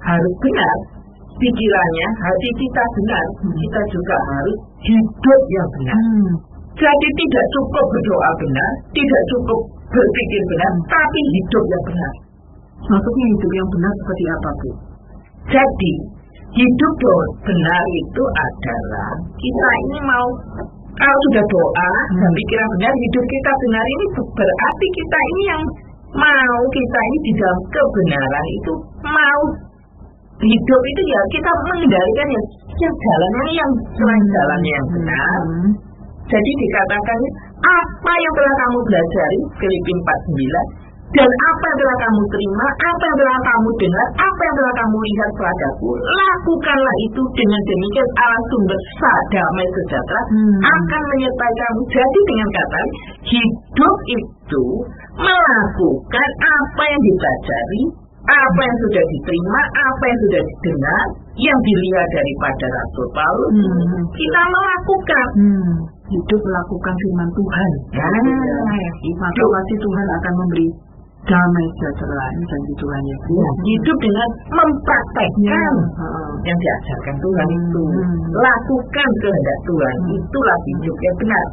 harus 0.02 0.34
benar 0.42 0.76
pikirannya, 1.38 2.08
hati 2.22 2.50
kita 2.58 2.84
benar, 2.94 3.26
kita 3.58 3.82
juga 3.90 4.16
harus 4.34 4.58
hidup 4.86 5.42
yang 5.50 5.70
benar. 5.80 6.00
Hmm. 6.00 6.34
Jadi 6.74 7.08
tidak 7.22 7.46
cukup 7.54 7.86
berdoa 7.86 8.30
benar, 8.42 8.72
tidak 8.98 9.22
cukup 9.30 9.60
berpikir 9.94 10.42
benar, 10.50 10.72
tapi 10.90 11.22
hidup 11.38 11.64
yang 11.70 11.84
benar. 11.86 12.14
Maksudnya 12.84 13.26
hidup 13.30 13.52
yang 13.54 13.70
benar 13.72 13.92
seperti 14.02 14.24
apa 14.28 14.50
Bu? 14.60 14.70
Jadi 15.44 15.94
hidup 16.54 16.94
benar 17.42 17.84
itu 17.98 18.24
adalah 18.24 19.12
kita 19.38 19.70
ini 19.90 20.00
mau 20.06 20.28
kalau 20.94 21.18
sudah 21.30 21.44
doa 21.50 21.92
dan 22.22 22.32
pikiran 22.38 22.68
benar 22.78 22.94
hidup 22.94 23.26
kita 23.26 23.52
benar 23.66 23.86
ini 23.90 24.06
berarti 24.14 24.88
kita 24.94 25.20
ini 25.26 25.42
yang 25.50 25.64
mau 26.14 26.62
kita 26.70 27.00
ini 27.10 27.18
di 27.26 27.32
dalam 27.42 27.60
kebenaran 27.74 28.46
itu 28.62 28.74
mau. 29.02 29.44
Hidup 30.44 30.82
itu 30.84 31.02
ya 31.08 31.22
kita 31.32 31.52
mengendalikan 31.56 32.28
ya 32.28 32.42
yang 32.84 32.96
jalannya 33.00 33.54
yang 33.54 33.72
selain 33.96 34.26
jalannya 34.28 34.72
yang 34.76 34.88
benar. 34.92 35.40
Hmm. 35.46 35.72
jadi 36.24 36.52
dikatakan 36.56 37.20
apa 37.64 38.14
yang 38.16 38.34
telah 38.34 38.54
kamu 38.60 38.80
pelajari 38.88 39.40
Filipi 39.60 39.92
49 39.94 40.83
dan 41.14 41.30
apa 41.30 41.64
yang 41.70 41.78
telah 41.78 41.98
kamu 42.02 42.22
terima, 42.34 42.66
apa 42.66 43.04
yang 43.06 43.18
telah 43.22 43.40
kamu 43.46 43.70
dengar, 43.78 44.08
apa 44.18 44.42
yang 44.42 44.56
telah 44.58 44.74
kamu 44.82 44.98
lihat 44.98 45.32
padaku, 45.38 45.90
lakukanlah 45.94 46.96
itu 47.06 47.22
dengan 47.38 47.62
demikian 47.70 48.10
Allah 48.18 48.44
sumber 48.50 48.80
damai 49.30 49.68
sejahtera 49.78 50.22
Hmm. 50.34 50.60
akan 50.66 51.02
menyertai 51.14 51.54
kamu. 51.62 51.82
Jadi 51.94 52.20
dengan 52.30 52.50
kata 52.50 52.82
hidup 53.30 53.96
itu 54.10 54.64
melakukan 55.14 56.30
apa 56.42 56.84
yang 56.90 57.02
dipelajari, 57.06 57.84
apa 58.24 58.60
yang 58.64 58.78
sudah 58.88 59.04
diterima, 59.04 59.62
apa 59.84 60.04
yang 60.10 60.20
sudah 60.26 60.42
didengar, 60.42 61.06
yang 61.38 61.60
dilihat 61.62 62.08
daripada 62.10 62.66
Rasul 62.74 63.08
Paulus, 63.14 63.54
Hmm. 63.54 64.02
kita 64.18 64.42
melakukan. 64.50 65.28
Hmm. 65.38 65.76
Hidup 66.04 66.42
melakukan 66.46 66.94
firman 66.94 67.30
Tuhan. 67.34 67.70
Nah, 67.98 68.06
Maka 68.06 68.78
hidup, 69.02 69.50
pasti 69.50 69.76
Tuhan 69.82 70.06
akan 70.14 70.34
memberi 70.46 70.68
damai 71.24 71.66
sejahtera 71.80 72.26
ini 72.36 72.44
janji 72.52 72.74
Tuhan 72.76 73.02
ya. 73.08 73.18
Bu. 73.24 73.36
hidup 73.64 73.98
dengan 74.04 74.30
mempraktekkan 74.52 75.74
Heeh. 75.96 76.30
yang 76.44 76.58
diajarkan 76.60 77.16
Tuhan 77.24 77.48
Hmm. 77.48 77.58
itu. 77.58 77.84
Hmm. 77.88 78.18
Lakukan 78.36 79.10
kehendak 79.24 79.60
Tuhan, 79.64 79.96
Hmm. 80.04 80.16
itulah 80.20 80.58
hidup 80.68 80.98
yang 81.00 81.18
benar. 81.24 81.46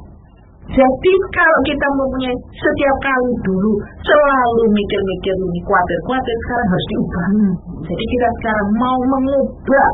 Jadi 0.70 1.12
kalau 1.34 1.58
kita 1.66 1.86
mempunyai 1.98 2.36
setiap 2.54 2.96
kali 3.02 3.32
dulu 3.42 3.72
selalu 4.06 4.64
mikir-mikir 4.70 5.34
ini 5.34 5.60
khawatir-khawatir 5.66 6.36
sekarang 6.46 6.68
harus 6.70 6.86
diubah. 6.90 7.26
Hmm. 7.26 7.52
Jadi 7.90 8.04
kita 8.06 8.28
sekarang 8.38 8.68
mau 8.78 8.98
mengubah 9.10 9.90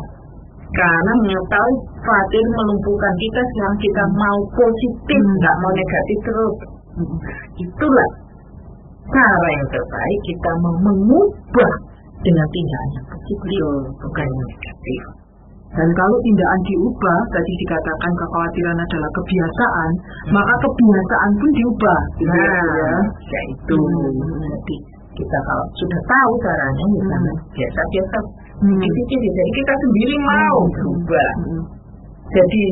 karena 0.76 1.12
mengetahui 1.24 1.74
khawatir 2.04 2.44
melumpuhkan 2.52 3.14
kita 3.16 3.40
sekarang 3.40 3.76
kita 3.80 4.02
mau 4.20 4.38
positif 4.52 5.20
Hmm. 5.20 5.36
nggak 5.40 5.56
mau 5.64 5.72
negatif 5.72 6.18
terus 6.24 6.54
Hmm. 6.96 7.16
itulah 7.56 8.08
cara 9.10 9.48
yang 9.50 9.66
terbaik 9.70 10.20
kita 10.26 10.50
mau 10.62 10.74
mengubah 10.82 11.72
dengan 12.24 12.46
tindakan 12.50 12.88
yang 12.96 13.06
positif 13.12 13.64
bukan 14.00 14.26
yang 14.26 14.46
negatif 14.50 15.02
Dan 15.76 15.88
kalau 15.92 16.16
tindakan 16.24 16.60
diubah, 16.64 17.20
tadi 17.36 17.52
dikatakan 17.60 18.12
kekhawatiran 18.16 18.78
adalah 18.80 19.10
kebiasaan, 19.12 19.90
maka 20.32 20.54
kebiasaan 20.64 21.30
pun 21.36 21.50
diubah. 21.52 22.00
Gitu 22.16 22.32
ya, 22.32 22.48
ya. 22.48 22.56
nah 22.64 23.02
ya 23.28 23.40
itu 23.52 23.76
Hmm. 23.76 24.40
jadi 24.40 24.76
kita 25.12 25.38
kalau 25.44 25.66
sudah 25.76 26.00
tahu 26.08 26.32
caranya 26.40 26.84
misalnya 26.96 27.32
Hmm. 27.34 27.44
biasa-biasa 27.52 28.18
Hmm. 28.64 28.78
jadi 28.80 29.00
kita 29.52 29.74
sendiri 29.84 30.14
mau 30.24 30.58
Hmm. 30.64 30.72
berubah 30.72 31.30
Hmm. 31.44 31.62
Jadi 32.26 32.62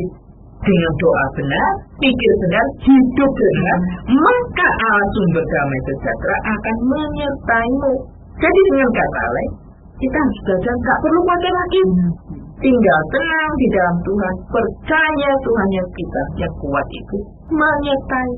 dengan 0.64 0.92
doa 0.96 1.24
benar, 1.36 1.70
pikir 2.00 2.32
benar, 2.40 2.64
hidup 2.80 3.32
benar, 3.36 3.78
maka 4.08 4.68
Allah 4.88 5.08
sumber 5.12 5.44
damai 5.44 5.80
sejahtera 5.84 6.36
akan 6.48 6.76
menyertaimu. 6.88 7.92
Jadi 8.34 8.60
dengan 8.72 8.90
kata 8.90 9.24
lain, 9.30 9.52
kita 10.00 10.16
harus 10.18 10.38
belajar 10.42 10.74
perlu 11.04 11.20
khawatir 11.22 11.52
lagi. 11.54 11.82
Tinggal 12.54 13.00
tenang 13.12 13.52
di 13.60 13.66
dalam 13.76 13.96
Tuhan, 14.00 14.34
percaya 14.48 15.30
Tuhan 15.44 15.68
yang 15.74 15.88
kita 15.92 16.22
yang 16.40 16.54
kuat 16.58 16.86
itu 16.88 17.16
menyertai. 17.52 18.32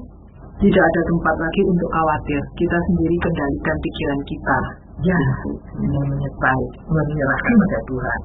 Tidak 0.57 0.85
ada 0.89 1.01
tempat 1.05 1.37
lagi 1.37 1.63
untuk 1.69 1.89
khawatir. 1.93 2.41
Kita 2.57 2.79
sendiri 2.91 3.17
kendalikan 3.21 3.77
pikiran 3.77 4.21
kita. 4.25 4.59
Ya, 5.05 5.21
menyertai, 5.85 6.65
menyerahkan 6.89 7.53
pada 7.61 7.79
Tuhan. 7.85 8.21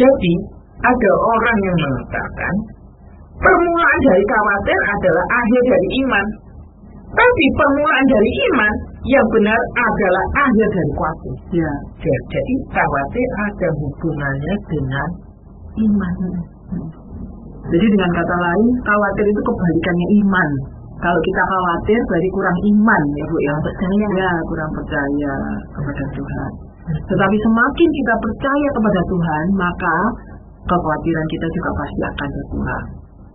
Jadi 0.00 0.34
ada 0.78 1.10
orang 1.34 1.58
yang 1.66 1.76
mengatakan 1.78 2.54
permulaan 3.38 3.98
dari 4.06 4.24
khawatir 4.26 4.78
adalah 4.78 5.24
akhir 5.26 5.62
dari 5.66 5.88
iman. 6.06 6.26
Tapi 7.08 7.44
permulaan 7.56 8.06
dari 8.12 8.30
iman 8.52 8.72
yang 9.08 9.26
benar 9.32 9.60
adalah 9.80 10.24
akhir 10.44 10.66
dari 10.70 10.92
khawatir. 10.92 11.34
Ya. 11.56 11.72
Ja- 12.04 12.24
Jadi 12.36 12.54
khawatir 12.68 13.26
ada 13.48 13.68
hubungannya 13.80 14.54
dengan 14.68 15.08
iman. 15.88 16.14
Jadi 17.68 17.86
dengan 17.88 18.10
kata 18.12 18.36
lain, 18.38 18.68
khawatir 18.84 19.24
itu 19.28 19.40
kebalikannya 19.40 20.06
iman. 20.24 20.50
Kalau 20.98 21.20
kita 21.22 21.42
khawatir 21.46 21.98
berarti 22.10 22.28
kurang 22.34 22.58
iman 22.74 23.02
ya 23.14 23.24
Bu 23.30 23.36
ya. 23.38 23.54
Percaya. 23.62 24.06
Ya, 24.18 24.30
kurang 24.50 24.70
percaya 24.74 25.34
kepada 25.72 26.04
Tuhan. 26.12 26.50
Tetapi 26.88 27.36
semakin 27.44 27.88
kita 27.92 28.14
percaya 28.16 28.68
kepada 28.72 29.00
Tuhan, 29.12 29.44
maka 29.60 29.96
kekhawatiran 30.68 31.26
kita 31.32 31.46
juga 31.56 31.70
pasti 31.80 32.00
akan 32.04 32.28
berkurang. 32.36 32.86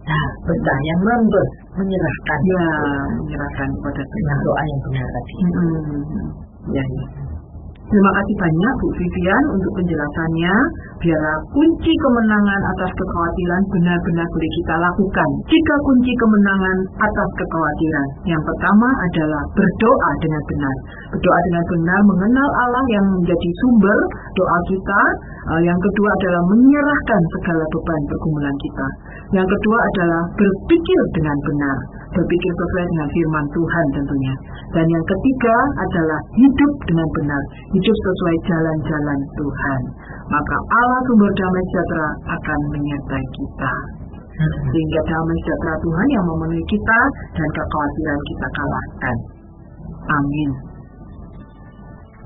Nah, 0.04 0.28
percaya 0.44 0.94
memberi, 1.00 1.48
menyerahkan 1.80 2.40
Ya, 2.44 2.66
menyerahkan 3.24 3.68
kepada 3.72 4.04
dengan 4.04 4.38
Tuhan. 4.38 4.46
doa 4.46 4.62
yang 4.68 4.80
benar 4.84 5.08
tadi. 5.08 5.34
Hmm. 5.34 6.28
Ya, 6.76 6.84
ya. 6.84 7.06
Terima 7.84 8.12
kasih 8.16 8.36
banyak 8.40 8.74
Bu 8.80 8.88
Vivian 8.96 9.44
untuk 9.60 9.72
penjelasannya. 9.76 10.56
Biarlah 11.04 11.38
kunci 11.52 11.92
kemenangan 11.92 12.62
atas 12.72 12.92
kekhawatiran 12.96 13.62
benar-benar 13.76 14.28
boleh 14.32 14.52
kita 14.56 14.76
lakukan. 14.80 15.30
Jika 15.52 15.76
kunci 15.84 16.12
kemenangan 16.16 16.78
atas 16.96 17.30
kekhawatiran, 17.44 18.08
yang 18.24 18.40
pertama 18.40 18.88
adalah 18.88 19.44
berdoa 19.52 20.12
dengan 20.24 20.44
benar. 20.48 20.76
Berdoa 21.12 21.40
dengan 21.44 21.64
benar 21.76 22.00
mengenal 22.08 22.50
Allah 22.64 22.86
yang 22.88 23.06
menjadi 23.20 23.50
sumber 23.60 24.00
doa 24.40 24.60
kita. 24.72 25.02
Eh, 25.44 25.62
yang 25.68 25.80
kedua 25.84 26.10
adalah 26.16 26.42
menyerahkan 26.56 27.22
segala 27.36 27.64
beban 27.68 28.02
pergumulan 28.08 28.56
kita. 28.64 28.88
Yang 29.36 29.48
kedua 29.60 29.78
adalah 29.84 30.24
berpikir 30.40 31.02
dengan 31.20 31.38
benar 31.52 31.78
berpikir 32.14 32.52
sesuai 32.54 32.86
dengan 32.94 33.08
firman 33.10 33.46
Tuhan 33.52 33.86
tentunya. 33.98 34.34
Dan 34.74 34.86
yang 34.90 35.06
ketiga 35.06 35.56
adalah 35.82 36.20
hidup 36.38 36.74
dengan 36.86 37.08
benar, 37.18 37.42
hidup 37.74 37.98
sesuai 38.06 38.38
jalan-jalan 38.46 39.20
Tuhan. 39.34 39.82
Maka 40.30 40.56
Allah 40.72 41.02
sumber 41.10 41.32
damai 41.34 41.64
sejahtera 41.74 42.10
akan 42.38 42.60
menyertai 42.78 43.26
kita. 43.34 43.74
Sehingga 44.70 45.02
damai 45.10 45.38
sejahtera 45.42 45.76
Tuhan 45.82 46.08
yang 46.14 46.26
memenuhi 46.30 46.66
kita 46.70 47.00
dan 47.34 47.48
kekhawatiran 47.54 48.20
kita 48.30 48.48
kalahkan. 48.54 49.18
Amin. 50.14 50.74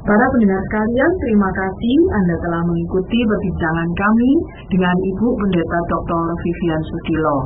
Para 0.08 0.24
pendengar 0.32 0.62
sekalian, 0.72 1.12
terima 1.20 1.52
kasih 1.52 1.98
Anda 2.16 2.36
telah 2.40 2.64
mengikuti 2.64 3.20
perbincangan 3.28 3.90
kami 3.92 4.32
dengan 4.72 4.96
Ibu 5.04 5.28
Pendeta 5.36 5.80
Dr. 5.92 6.24
Vivian 6.32 6.82
Sudilo 6.88 7.38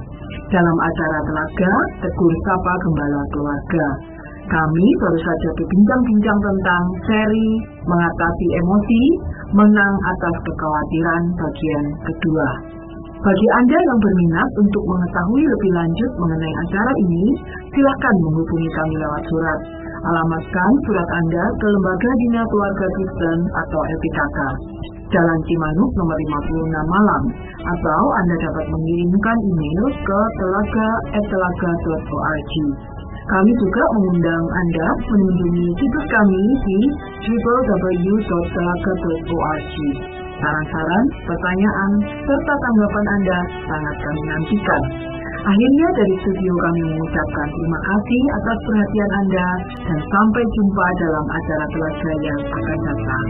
dalam 0.54 0.78
acara 0.78 1.20
Telaga 1.26 1.74
Tegur 2.06 2.34
Sapa 2.46 2.74
Gembala 2.86 3.22
Keluarga. 3.34 3.88
Kami 4.52 4.88
baru 5.00 5.16
saja 5.16 5.48
berbincang-bincang 5.56 6.40
tentang 6.44 6.84
seri 7.08 7.56
mengatasi 7.88 8.48
emosi, 8.60 9.04
menang 9.56 9.96
atas 9.96 10.36
kekhawatiran 10.44 11.24
bagian 11.40 11.86
kedua. 12.04 12.52
Bagi 13.22 13.48
Anda 13.54 13.78
yang 13.80 14.00
berminat 14.02 14.50
untuk 14.60 14.82
mengetahui 14.82 15.46
lebih 15.46 15.72
lanjut 15.78 16.10
mengenai 16.20 16.54
acara 16.68 16.92
ini, 17.06 17.38
silakan 17.72 18.16
menghubungi 18.28 18.68
kami 18.76 18.96
lewat 19.00 19.24
surat. 19.30 19.62
Alamatkan 20.02 20.74
surat 20.90 21.06
Anda 21.06 21.46
ke 21.62 21.70
Lembaga 21.70 22.10
Dina 22.18 22.42
Keluarga 22.50 22.90
Kristen 22.98 23.46
atau 23.54 23.78
LPKK. 23.78 24.58
Jalan 25.12 25.40
Cimanuk 25.46 25.92
nomor 25.96 26.18
56 26.18 26.72
Malam 26.72 27.22
atau 27.62 28.02
Anda 28.16 28.36
dapat 28.42 28.66
mengirimkan 28.74 29.38
email 29.48 29.84
ke 30.02 30.20
telaga@telaga.org. 30.42 32.54
Kami 33.22 33.52
juga 33.54 33.84
mengundang 33.94 34.46
Anda 34.50 34.88
mengunjungi 35.06 35.78
situs 35.78 36.06
kami 36.10 36.42
di 36.66 36.90
www.telaga.org. 37.30 39.76
Saran-saran, 40.42 41.06
pertanyaan, 41.30 42.02
serta 42.02 42.54
tanggapan 42.58 43.06
Anda 43.14 43.40
sangat 43.70 43.96
kami 44.02 44.22
nantikan. 44.26 45.12
Akhirnya 45.42 45.88
dari 45.98 46.16
studio 46.22 46.54
kami 46.54 46.82
mengucapkan 46.86 47.48
terima 47.50 47.80
kasih 47.82 48.22
atas 48.42 48.58
perhatian 48.62 49.12
Anda 49.22 49.48
dan 49.90 50.00
sampai 50.02 50.44
jumpa 50.46 50.86
dalam 51.02 51.26
acara 51.30 51.66
telaga 51.70 52.12
yang 52.26 52.42
akan 52.46 52.78
datang. 52.90 53.28